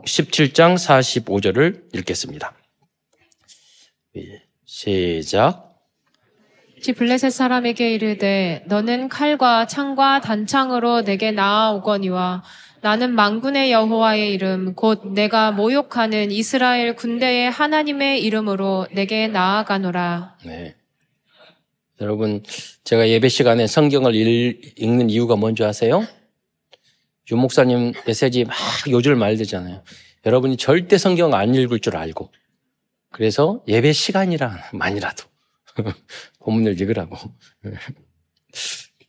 17장 0.06 0.76
45절을 0.76 1.96
읽겠습니다. 1.96 2.54
예, 4.16 4.22
시작. 4.66 5.69
지 6.82 6.94
블레셋 6.94 7.32
사람에게 7.32 7.94
이르되 7.94 8.64
너는 8.68 9.10
칼과 9.10 9.68
창과 9.68 10.22
단창으로 10.22 11.04
내게 11.04 11.32
나아오거니와 11.32 12.44
나는 12.82 13.14
망군의 13.14 13.72
여호와의 13.72 14.34
이름 14.34 14.74
곧 14.74 15.14
내가 15.14 15.52
모욕하는 15.52 16.32
이스라엘 16.32 16.96
군대의 16.96 17.52
하나님의 17.52 18.24
이름으로 18.24 18.88
내게 18.94 19.28
나아가노라. 19.28 20.38
네. 20.46 20.76
여러분 22.02 22.42
제가 22.86 23.10
예배 23.10 23.28
시간에 23.28 23.68
성경을 23.68 24.16
읽는 24.16 25.10
이유가 25.10 25.36
뭔지 25.36 25.66
아세요? 25.66 26.08
유 27.32 27.36
목사님 27.36 27.94
메시지 28.06 28.46
막 28.46 28.56
요절 28.90 29.18
말되잖아요. 29.18 29.84
여러분이 30.26 30.56
절대 30.58 30.98
성경 30.98 31.34
안 31.34 31.54
읽을 31.54 31.80
줄 31.80 31.98
알고 31.98 32.32
그래서 33.12 33.62
예배 33.68 33.92
시간이랑만이라도 33.92 35.29
본문을 36.40 36.80
읽으라고. 36.80 37.18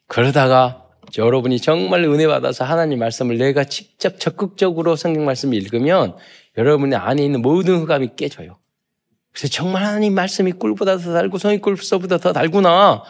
그러다가 0.07 0.87
여러분이 1.17 1.61
정말 1.61 2.05
은혜 2.05 2.27
받아서 2.27 2.65
하나님 2.65 2.99
말씀을 2.99 3.39
내가 3.39 3.65
직접 3.65 4.21
적극적으로 4.21 4.97
성경 4.97 5.25
말씀을 5.25 5.57
읽으면 5.57 6.17
여러분의 6.57 6.99
안에 6.99 7.25
있는 7.25 7.43
모든 7.43 7.79
흑암이 7.81 8.11
깨져요. 8.17 8.59
그래서 9.33 9.49
정말 9.49 9.85
하나님 9.85 10.15
말씀이 10.15 10.53
꿀보다 10.53 10.99
더 10.99 11.13
달고 11.13 11.39
성이 11.39 11.59
꿀보다 11.59 12.19
더 12.19 12.33
달구나. 12.33 13.03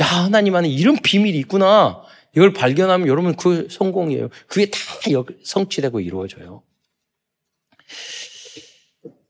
야, 0.00 0.04
하나님 0.04 0.54
안에 0.54 0.68
이런 0.68 0.96
비밀이 0.96 1.38
있구나. 1.38 2.02
이걸 2.36 2.52
발견하면 2.52 3.08
여러분 3.08 3.34
그 3.34 3.68
성공이에요. 3.70 4.28
그게 4.46 4.70
다 4.70 4.78
성취되고 5.42 6.00
이루어져요. 6.00 6.62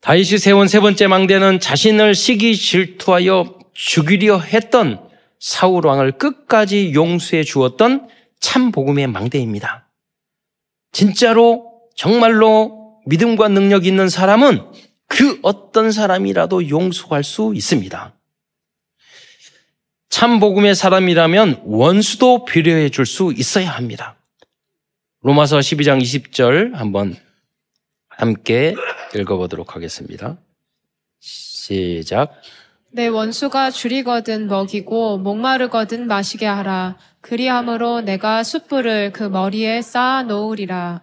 다윗이 0.00 0.38
세운 0.38 0.68
세 0.68 0.80
번째 0.80 1.06
망대는 1.06 1.60
자신을 1.60 2.14
시기 2.14 2.56
질투하여 2.56 3.57
죽이려 3.78 4.40
했던 4.40 5.08
사울 5.38 5.86
왕을 5.86 6.18
끝까지 6.18 6.94
용서해 6.94 7.44
주었던 7.44 8.08
참 8.40 8.72
복음의 8.72 9.06
망대입니다. 9.06 9.88
진짜로 10.90 11.82
정말로 11.94 13.00
믿음과 13.06 13.48
능력 13.48 13.86
있는 13.86 14.08
사람은 14.08 14.72
그 15.06 15.38
어떤 15.42 15.92
사람이라도 15.92 16.68
용서할 16.68 17.22
수 17.22 17.52
있습니다. 17.54 18.14
참 20.10 20.40
복음의 20.40 20.74
사람이라면 20.74 21.62
원수도 21.64 22.44
배려해 22.46 22.88
줄 22.88 23.06
수 23.06 23.32
있어야 23.36 23.70
합니다. 23.70 24.16
로마서 25.22 25.58
12장 25.58 26.02
20절 26.02 26.72
한번 26.72 27.16
함께 28.08 28.74
읽어보도록 29.14 29.76
하겠습니다. 29.76 30.36
시작. 31.20 32.34
내 32.90 33.06
원수가 33.06 33.70
줄이거든 33.70 34.48
먹이고 34.48 35.18
목마르거든 35.18 36.06
마시게 36.06 36.46
하라. 36.46 36.96
그리함으로 37.20 38.00
내가 38.00 38.42
숯불을 38.42 39.12
그 39.12 39.24
머리에 39.24 39.82
쌓아 39.82 40.22
놓으리라. 40.22 41.02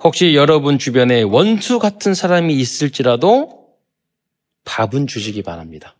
혹시 0.00 0.34
여러분 0.34 0.78
주변에 0.78 1.22
원수 1.22 1.78
같은 1.78 2.14
사람이 2.14 2.54
있을지라도 2.54 3.68
밥은 4.64 5.06
주시기 5.06 5.42
바랍니다. 5.42 5.96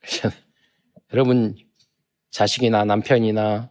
여러분 1.12 1.56
자식이나 2.30 2.84
남편이나 2.84 3.70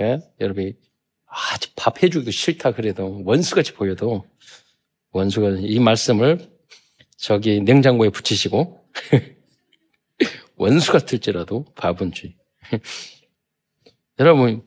예? 0.00 0.20
여러분이 0.40 0.74
아주 1.26 1.70
밥 1.74 2.02
해주기도 2.02 2.30
싫다 2.30 2.72
그래도 2.72 3.22
원수같이 3.24 3.72
보여도 3.72 4.24
원수가 5.12 5.56
이 5.60 5.78
말씀을 5.78 6.50
저기 7.16 7.60
냉장고에 7.60 8.10
붙이시고 8.10 8.84
원수 10.56 10.92
같을지라도 10.92 11.66
밥은 11.74 12.12
주. 12.12 12.28
여러분 14.18 14.62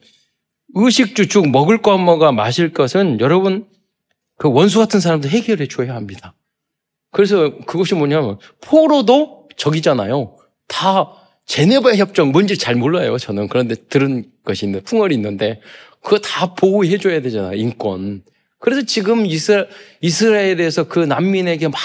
의식주 0.76 1.28
쭉 1.28 1.50
먹을 1.50 1.82
것 1.82 1.98
먹어 1.98 2.32
마실 2.32 2.72
것은 2.72 3.20
여러분 3.20 3.68
그 4.38 4.50
원수 4.50 4.80
같은 4.80 5.00
사람도 5.00 5.28
해결해 5.28 5.68
줘야 5.68 5.96
합니다. 5.96 6.36
그래서 7.12 7.58
그것이 7.66 7.96
뭐냐면 7.96 8.38
포로도 8.62 9.50
적이잖아요. 9.58 10.38
다 10.68 11.12
제네바 11.46 11.96
협정 11.96 12.32
뭔지 12.32 12.58
잘 12.58 12.76
몰라요. 12.76 13.18
저는 13.18 13.48
그런데 13.48 13.76
들은 13.76 14.32
것이 14.46 14.66
있는데 14.66 14.84
풍월이 14.84 15.16
있는데 15.16 15.62
그거 16.02 16.20
다 16.20 16.54
보호해 16.54 16.98
줘야 17.00 17.22
되잖아요. 17.22 17.56
인권. 17.56 18.24
그래서 18.60 18.84
지금 18.86 19.26
이스라, 19.26 19.66
이스라엘에서 20.02 20.88
그 20.88 21.00
난민에게 21.00 21.68
막 21.68 21.80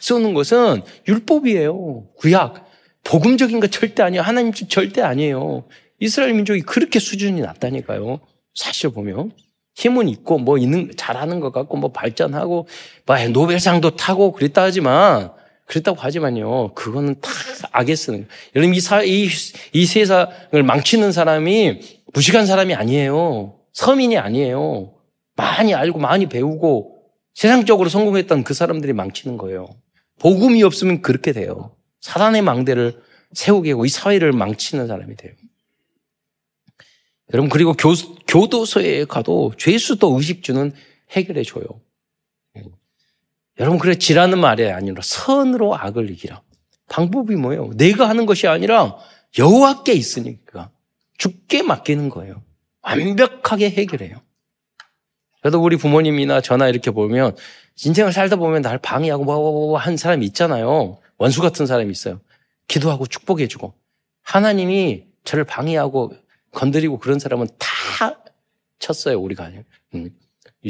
쏘는 0.00 0.32
것은 0.34 0.82
율법이에요. 1.08 2.06
구약. 2.16 2.69
복음적인 3.04 3.60
거 3.60 3.66
절대 3.66 4.02
아니에요. 4.02 4.22
하나님 4.22 4.52
절대 4.52 5.02
아니에요. 5.02 5.64
이스라엘 5.98 6.34
민족이 6.34 6.62
그렇게 6.62 6.98
수준이 6.98 7.40
낮다니까요. 7.40 8.20
사실 8.54 8.90
보면. 8.90 9.32
힘은 9.74 10.08
있고 10.08 10.38
뭐 10.38 10.58
있는 10.58 10.90
잘하는 10.96 11.40
것 11.40 11.52
같고 11.52 11.76
뭐 11.76 11.90
발전하고 11.90 12.66
뭐 13.06 13.28
노벨상도 13.28 13.96
타고 13.96 14.32
그랬다 14.32 14.62
하지만 14.62 15.30
그랬다고 15.66 15.98
하지만요 15.98 16.74
그거는 16.74 17.20
다 17.20 17.30
악에 17.72 17.94
쓰는 17.94 18.26
여러분 18.56 18.74
이, 18.74 18.80
사, 18.80 19.02
이, 19.02 19.28
이 19.72 19.86
세상을 19.86 20.62
망치는 20.62 21.12
사람이 21.12 21.80
무식한 22.12 22.44
사람이 22.44 22.74
아니에요 22.74 23.54
서민이 23.72 24.18
아니에요 24.18 24.92
많이 25.36 25.72
알고 25.72 25.98
많이 25.98 26.28
배우고 26.28 26.98
세상적으로 27.34 27.88
성공했던 27.88 28.44
그 28.44 28.52
사람들이 28.52 28.92
망치는 28.92 29.38
거예요 29.38 29.68
복음이 30.18 30.62
없으면 30.62 31.00
그렇게 31.00 31.32
돼요 31.32 31.76
사단의 32.00 32.42
망대를 32.42 33.02
세우게 33.32 33.72
하고 33.72 33.84
이 33.84 33.88
사회를 33.88 34.32
망치는 34.32 34.86
사람이 34.86 35.16
돼요 35.16 35.32
여러분 37.32 37.48
그리고 37.48 37.74
교, 37.74 37.92
교도소에 38.26 39.04
가도 39.04 39.52
죄수도 39.56 40.16
의식주는 40.16 40.72
해결해 41.10 41.42
줘요. 41.42 41.64
여러분 43.58 43.78
그래 43.78 43.94
지라는 43.94 44.40
말이 44.40 44.68
아니라 44.68 45.00
선으로 45.02 45.76
악을 45.76 46.10
이기라. 46.10 46.42
방법이 46.88 47.36
뭐예요? 47.36 47.70
내가 47.76 48.08
하는 48.08 48.26
것이 48.26 48.48
아니라 48.48 48.96
여호와께 49.38 49.92
있으니까 49.92 50.70
죽게 51.18 51.62
맡기는 51.62 52.08
거예요. 52.08 52.42
완벽하게 52.82 53.70
해결해요. 53.70 54.20
저도 55.42 55.62
우리 55.62 55.76
부모님이나 55.76 56.40
저나 56.40 56.68
이렇게 56.68 56.90
보면 56.90 57.36
인생을 57.84 58.12
살다 58.12 58.36
보면 58.36 58.62
날 58.62 58.78
방해하고 58.78 59.24
뭐한 59.24 59.96
사람이 59.96 60.26
있잖아요. 60.26 60.98
원수 61.20 61.42
같은 61.42 61.66
사람이 61.66 61.90
있어요. 61.90 62.18
기도하고 62.66 63.06
축복해주고 63.06 63.74
하나님이 64.22 65.06
저를 65.22 65.44
방해하고 65.44 66.14
건드리고 66.50 66.98
그런 66.98 67.18
사람은 67.18 67.46
다 67.58 68.24
쳤어요, 68.78 69.20
우리가. 69.20 69.52
음, 69.94 70.18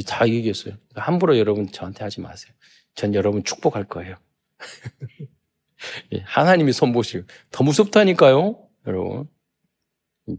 다 0.08 0.28
얘기했어요. 0.28 0.74
함부로 0.96 1.38
여러분 1.38 1.70
저한테 1.70 2.02
하지 2.02 2.20
마세요. 2.20 2.52
전 2.96 3.14
여러분 3.14 3.44
축복할 3.44 3.84
거예요. 3.84 4.16
예, 6.14 6.20
하나님이 6.24 6.72
손보시고. 6.72 7.28
더 7.52 7.62
무섭다니까요, 7.62 8.60
여러분. 8.88 9.28
음. 10.28 10.36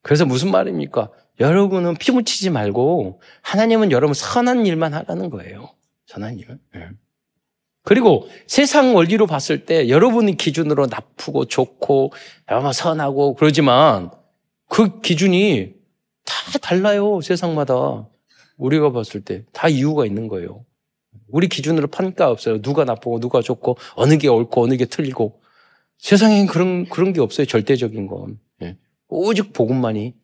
그래서 0.00 0.26
무슨 0.26 0.52
말입니까? 0.52 1.10
여러분은 1.40 1.96
피 1.96 2.12
묻히지 2.12 2.50
말고 2.50 3.20
하나님은 3.42 3.90
여러분 3.90 4.14
선한 4.14 4.64
일만 4.64 4.94
하라는 4.94 5.28
거예요. 5.28 5.74
선한 6.06 6.38
일. 6.38 6.58
예. 6.76 6.90
그리고 7.88 8.28
세상 8.46 8.94
원리로 8.94 9.26
봤을 9.26 9.64
때 9.64 9.88
여러분의 9.88 10.36
기준으로 10.36 10.88
나쁘고 10.88 11.46
좋고 11.46 12.12
선하고 12.74 13.34
그러지만 13.34 14.10
그 14.68 15.00
기준이 15.00 15.72
다 16.26 16.58
달라요, 16.60 17.22
세상마다. 17.22 18.06
우리가 18.58 18.92
봤을 18.92 19.22
때 19.22 19.42
다 19.54 19.70
이유가 19.70 20.04
있는 20.04 20.28
거예요. 20.28 20.66
우리 21.28 21.48
기준으로 21.48 21.86
판가 21.88 22.30
없어요. 22.30 22.60
누가 22.60 22.84
나쁘고 22.84 23.20
누가 23.20 23.40
좋고 23.40 23.78
어느 23.94 24.18
게 24.18 24.28
옳고 24.28 24.62
어느 24.62 24.76
게 24.76 24.84
틀리고 24.84 25.40
세상엔 25.96 26.46
그런 26.46 26.84
그런 26.90 27.14
게 27.14 27.22
없어요. 27.22 27.46
절대적인 27.46 28.06
건 28.06 28.38
예. 28.60 28.76
오직 29.08 29.54
복음만이 29.54 30.14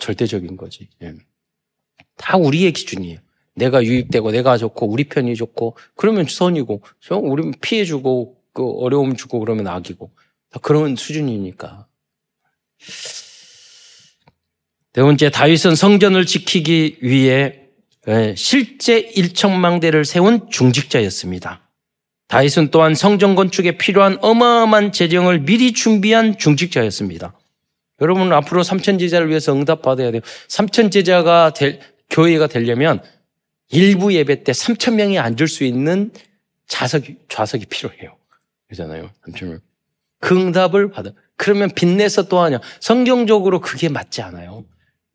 절대적인 0.00 0.58
거지. 0.58 0.90
예. 1.02 1.14
다 2.18 2.36
우리의 2.36 2.74
기준이에요. 2.74 3.20
내가 3.54 3.82
유익되고 3.82 4.30
내가 4.32 4.56
좋고 4.56 4.86
우리 4.86 5.04
편이 5.04 5.36
좋고 5.36 5.76
그러면 5.96 6.26
선이고 6.28 6.82
우리 7.22 7.52
피해주고 7.60 8.36
그 8.52 8.70
어려움 8.78 9.16
주고 9.16 9.40
그러면 9.40 9.66
악이고 9.66 10.10
다 10.50 10.60
그런 10.62 10.96
수준이니까. 10.96 11.86
네 14.92 15.02
번째, 15.02 15.30
다윗은 15.30 15.74
성전을 15.74 16.24
지키기 16.24 16.98
위해 17.00 17.60
예, 18.06 18.34
실제 18.36 18.98
일천망대를 18.98 20.04
세운 20.04 20.48
중직자였습니다. 20.50 21.68
다윗은 22.28 22.70
또한 22.70 22.94
성전 22.94 23.34
건축에 23.34 23.78
필요한 23.78 24.18
어마어마한 24.20 24.92
재정을 24.92 25.40
미리 25.40 25.72
준비한 25.72 26.36
중직자였습니다. 26.38 27.36
여러분 28.00 28.32
앞으로 28.32 28.62
삼천 28.62 28.98
제자를 28.98 29.28
위해서 29.28 29.52
응답받아야 29.52 30.10
돼요. 30.10 30.20
삼천 30.48 30.90
제자가 30.90 31.52
될, 31.54 31.80
교회가 32.10 32.46
되려면 32.46 33.00
일부 33.70 34.14
예배 34.14 34.44
때 34.44 34.52
삼천 34.52 34.96
명이 34.96 35.18
앉을 35.18 35.48
수 35.48 35.64
있는 35.64 36.12
좌석이, 36.66 37.16
좌석이 37.28 37.66
필요해요. 37.66 38.16
그러잖아요. 38.66 39.10
삼천 39.24 39.48
명. 39.48 39.60
그 40.18 40.36
응답을 40.36 40.90
받아. 40.90 41.12
그러면 41.36 41.70
빚내서 41.70 42.28
또 42.28 42.40
하냐. 42.40 42.60
성경적으로 42.80 43.60
그게 43.60 43.88
맞지 43.88 44.22
않아요. 44.22 44.64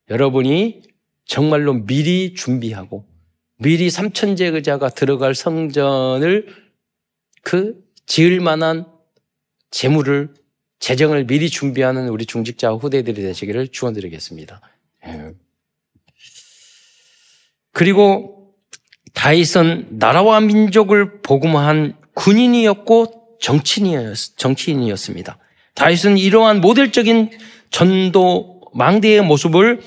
여러분이 0.10 0.84
정말로 1.26 1.74
미리 1.74 2.34
준비하고 2.34 3.06
미리 3.58 3.90
삼천제 3.90 4.48
의자가 4.48 4.90
들어갈 4.90 5.36
성전을 5.36 6.48
그 7.42 7.84
지을 8.06 8.40
만한 8.40 8.86
재물을 9.72 10.34
재정을 10.80 11.26
미리 11.28 11.50
준비하는 11.50 12.08
우리 12.10 12.26
중직자 12.26 12.72
후대들이 12.72 13.22
되시기를 13.22 13.68
축원드리겠습니다. 13.68 14.62
예. 15.08 15.34
그리고 17.74 18.39
다윗은 19.14 19.88
나라와 20.00 20.40
민족을 20.40 21.22
복음한 21.22 21.96
군인이었고 22.14 23.38
정치인이었습니다. 23.40 25.38
다윗은 25.76 26.18
이러한 26.18 26.62
모델적인 26.62 27.32
전도 27.72 28.62
망대의 28.74 29.22
모습을 29.22 29.82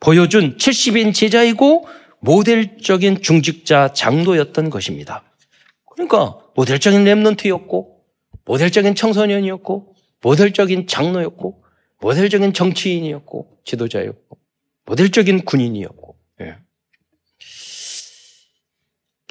보여준 0.00 0.56
70인 0.56 1.14
제자이고 1.14 1.86
모델적인 2.20 3.20
중직자 3.22 3.92
장로였던 3.92 4.70
것입니다. 4.70 5.22
그러니까 5.90 6.38
모델적인 6.56 7.04
랩런트였고 7.04 7.94
모델적인 8.44 8.94
청소년이었고 8.94 9.94
모델적인 10.22 10.86
장로였고 10.86 11.62
모델적인 12.00 12.52
정치인이었고 12.52 13.58
지도자였고 13.64 14.38
모델적인 14.86 15.44
군인이었고 15.44 16.16
예. 16.40 16.56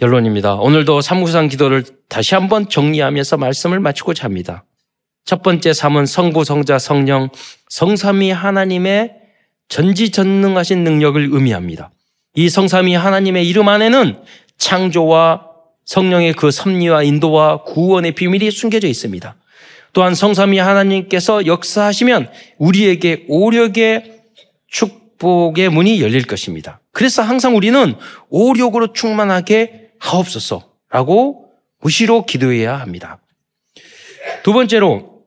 결론입니다. 0.04 0.56
오늘도 0.56 1.00
삼구상 1.00 1.48
기도를 1.48 1.86
다시 2.10 2.36
한번 2.36 2.68
정리하면서 2.68 3.38
말씀을 3.38 3.80
마치고자 3.80 4.26
합니다. 4.26 4.66
첫 5.24 5.42
번째 5.42 5.72
삶은 5.72 6.06
성부, 6.08 6.44
성자, 6.44 6.78
성령, 6.78 7.30
성삼위 7.70 8.32
하나님의 8.32 9.14
전지전능하신 9.70 10.84
능력을 10.84 11.30
의미합니다. 11.32 11.90
이 12.36 12.50
성삼이 12.50 12.96
하나님의 12.96 13.48
이름 13.48 13.70
안에는 13.70 14.18
창조와 14.58 15.48
성령의 15.86 16.34
그 16.34 16.52
섭리와 16.52 17.04
인도와 17.04 17.64
구원의 17.64 18.12
비밀이 18.12 18.52
숨겨져 18.52 18.90
있습니다. 18.90 19.36
또한 19.94 20.16
성삼이 20.16 20.58
하나님께서 20.58 21.46
역사하시면 21.46 22.30
우리에게 22.58 23.24
오력의 23.30 24.20
축복의 24.68 25.70
문이 25.70 26.02
열릴 26.02 26.24
것입니다. 26.24 26.82
그래서 26.92 27.22
항상 27.22 27.56
우리는 27.56 27.96
오력으로 28.30 28.92
충만하게 28.92 29.83
하옵소서라고 30.04 31.50
무시로 31.80 32.26
기도해야 32.26 32.80
합니다. 32.80 33.20
두 34.44 34.54
번째로 34.54 35.24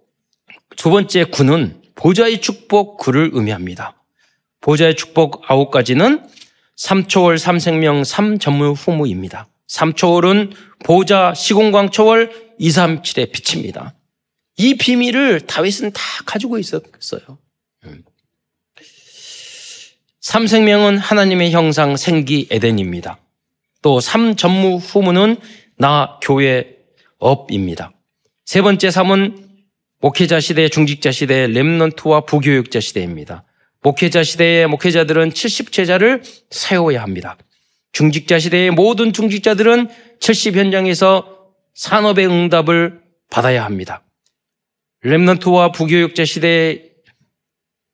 두 0.76 0.90
번째 0.90 1.24
구는 1.24 1.82
보좌의 1.94 2.40
축복 2.40 2.98
구를 2.98 3.30
의미합니다. 3.32 4.02
보좌의 4.60 4.96
축복 4.96 5.42
아홉 5.50 5.70
가지는 5.70 6.26
삼초월 6.76 7.38
삼생명 7.38 8.04
삼전무 8.04 8.72
후무입니다. 8.72 9.48
삼초월은 9.66 10.52
보좌 10.84 11.32
시공광 11.34 11.90
초월 11.90 12.54
237의 12.60 13.32
빛입니다. 13.32 13.94
이 14.58 14.74
비밀을 14.74 15.42
다윗은 15.42 15.92
다 15.92 16.00
가지고 16.24 16.58
있었어요. 16.58 17.38
삼생명은 20.20 20.98
하나님의 20.98 21.52
형상 21.52 21.96
생기 21.96 22.48
에덴입니다. 22.50 23.18
또 23.86 24.00
삼전무 24.00 24.78
후무는 24.78 25.36
나 25.78 26.18
교회 26.20 26.74
업입니다. 27.18 27.92
세 28.44 28.60
번째 28.60 28.90
삼은 28.90 29.46
목회자 30.00 30.40
시대, 30.40 30.68
중직자 30.68 31.12
시대, 31.12 31.46
렘넌트와 31.46 32.22
부교육자 32.22 32.80
시대입니다. 32.80 33.44
목회자 33.82 34.24
시대의 34.24 34.66
목회자들은 34.66 35.30
70제자를 35.30 36.20
세워야 36.50 37.00
합니다. 37.00 37.36
중직자 37.92 38.40
시대의 38.40 38.72
모든 38.72 39.12
중직자들은 39.12 39.88
70 40.18 40.56
현장에서 40.56 41.52
산업의 41.74 42.26
응답을 42.26 43.02
받아야 43.30 43.64
합니다. 43.64 44.02
렘넌트와 45.02 45.70
부교육자 45.70 46.24
시대에 46.24 46.82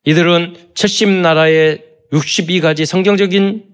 이들은 0.06 0.70
70 0.74 1.10
나라의 1.20 1.84
62가지 2.10 2.86
성경적인 2.86 3.66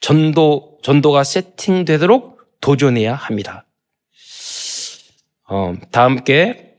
전도, 0.00 0.71
전도가 0.82 1.24
세팅되도록 1.24 2.60
도전해야 2.60 3.14
합니다. 3.14 3.66
어, 5.48 5.74
다 5.90 6.04
함께 6.04 6.74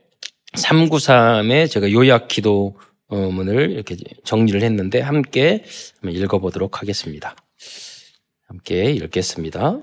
393의 0.56 1.70
제가 1.70 1.92
요약 1.92 2.28
기도문을 2.28 3.70
이렇게 3.72 3.96
정리를 4.24 4.62
했는데 4.62 5.00
함께 5.00 5.64
읽어보도록 6.02 6.80
하겠습니다. 6.80 7.36
함께 8.46 8.90
읽겠습니다. 8.92 9.80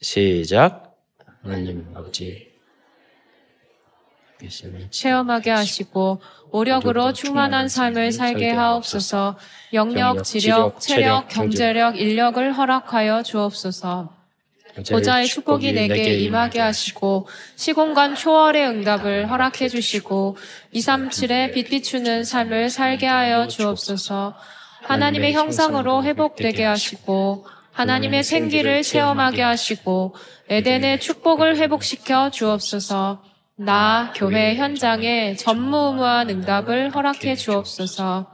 시작. 0.00 0.96
하나님 1.42 1.86
아버지. 1.94 2.47
체험하게 4.90 5.50
하시고 5.50 6.20
오력으로 6.50 7.12
충만한 7.12 7.68
삶을 7.68 8.12
살게 8.12 8.50
하옵소서. 8.50 9.36
영력, 9.72 10.24
지력, 10.24 10.80
체력, 10.80 11.28
경제력, 11.28 12.00
인력을 12.00 12.52
허락하여 12.52 13.22
주옵소서. 13.22 14.16
보좌의 14.90 15.26
축복이 15.26 15.72
내게 15.72 16.14
임하게 16.20 16.60
하시고 16.60 17.26
시공간 17.56 18.14
초월의 18.14 18.68
응답을 18.68 19.30
허락해 19.30 19.68
주시고 19.68 20.36
237의 20.72 21.52
빛 21.52 21.68
비추는 21.68 22.24
삶을 22.24 22.70
살게 22.70 23.06
하여 23.06 23.48
주옵소서. 23.48 24.36
하나님의 24.84 25.32
형상으로 25.32 26.04
회복되게 26.04 26.64
하시고 26.64 27.46
하나님의 27.72 28.24
생기를 28.24 28.82
체험하게 28.82 29.42
하시고 29.42 30.14
에덴의 30.48 31.00
축복을 31.00 31.56
회복시켜 31.56 32.30
주옵소서 32.30 33.22
나 33.60 34.12
교회 34.14 34.54
현장에 34.54 35.34
전무후무한 35.34 36.30
응답을 36.30 36.94
허락해 36.94 37.34
주옵소서. 37.34 38.32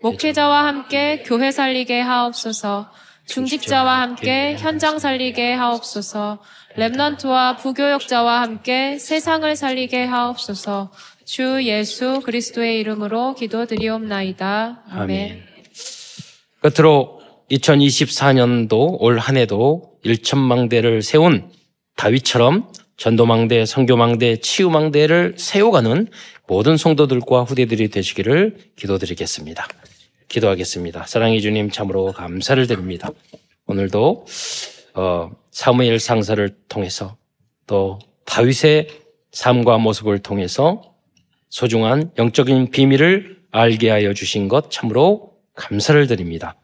목회자와 0.00 0.64
함께 0.66 1.22
교회 1.26 1.50
살리게 1.52 2.00
하옵소서. 2.00 2.90
중직자와 3.26 4.00
함께 4.00 4.56
현장 4.58 4.98
살리게 4.98 5.52
하옵소서. 5.52 6.38
랩넌트와 6.76 7.58
부교역자와 7.58 8.40
함께 8.40 8.98
세상을 8.98 9.54
살리게 9.54 10.06
하옵소서. 10.06 10.90
주 11.26 11.60
예수 11.64 12.20
그리스도의 12.24 12.80
이름으로 12.80 13.34
기도드리옵나이다. 13.34 14.84
아멘. 14.90 15.42
끝으로 16.62 17.20
2024년도 17.50 18.96
올 19.00 19.18
한 19.18 19.36
해도 19.36 19.92
1천망대를 20.06 21.02
세운 21.02 21.50
다윗처럼 21.96 22.72
전도망대, 22.96 23.66
선교망대, 23.66 24.36
치유망대를 24.36 25.34
세워가는 25.36 26.06
모든 26.46 26.76
성도들과 26.76 27.42
후대들이 27.44 27.88
되시기를 27.88 28.58
기도드리겠습니다. 28.76 29.66
기도하겠습니다. 30.28 31.06
사랑해 31.06 31.40
주님 31.40 31.70
참으로 31.70 32.12
감사를 32.12 32.66
드립니다. 32.66 33.10
오늘도 33.66 34.26
어, 34.94 35.30
사무엘 35.50 35.98
상사를 35.98 36.48
통해서 36.68 37.16
또 37.66 37.98
다윗의 38.24 38.88
삶과 39.32 39.78
모습을 39.78 40.20
통해서 40.20 40.94
소중한 41.48 42.12
영적인 42.18 42.70
비밀을 42.70 43.42
알게 43.50 43.90
하여 43.90 44.14
주신 44.14 44.46
것 44.48 44.70
참으로 44.70 45.32
감사를 45.54 46.06
드립니다. 46.06 46.56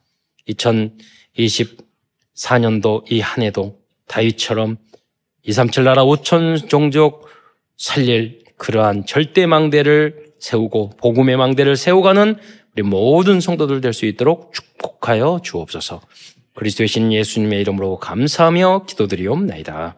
2024년도 0.49 3.11
이 3.11 3.21
한 3.21 3.43
해도 3.43 3.81
다윗처럼 4.07 4.79
237 5.49 5.83
나라 5.85 6.05
5천 6.05 6.69
종족 6.69 7.27
살릴 7.79 8.41
그러한 8.59 9.07
절대 9.07 9.47
망대를 9.47 10.27
세우고 10.39 10.91
복음의 10.99 11.39
망대를 11.39 11.75
세워가는 11.75 12.37
우리 12.77 12.83
모든 12.83 13.41
성도들 13.41 13.81
될 13.81 13.95
수 13.95 14.05
있도록 14.05 14.53
축복하여 14.53 15.41
주옵소서. 15.43 16.03
그리스도의 16.55 16.87
신 16.87 17.15
예수님의 17.15 17.63
이름으로 17.63 17.99
감사하며 17.99 18.85
기도드리옵나이다. 18.89 19.97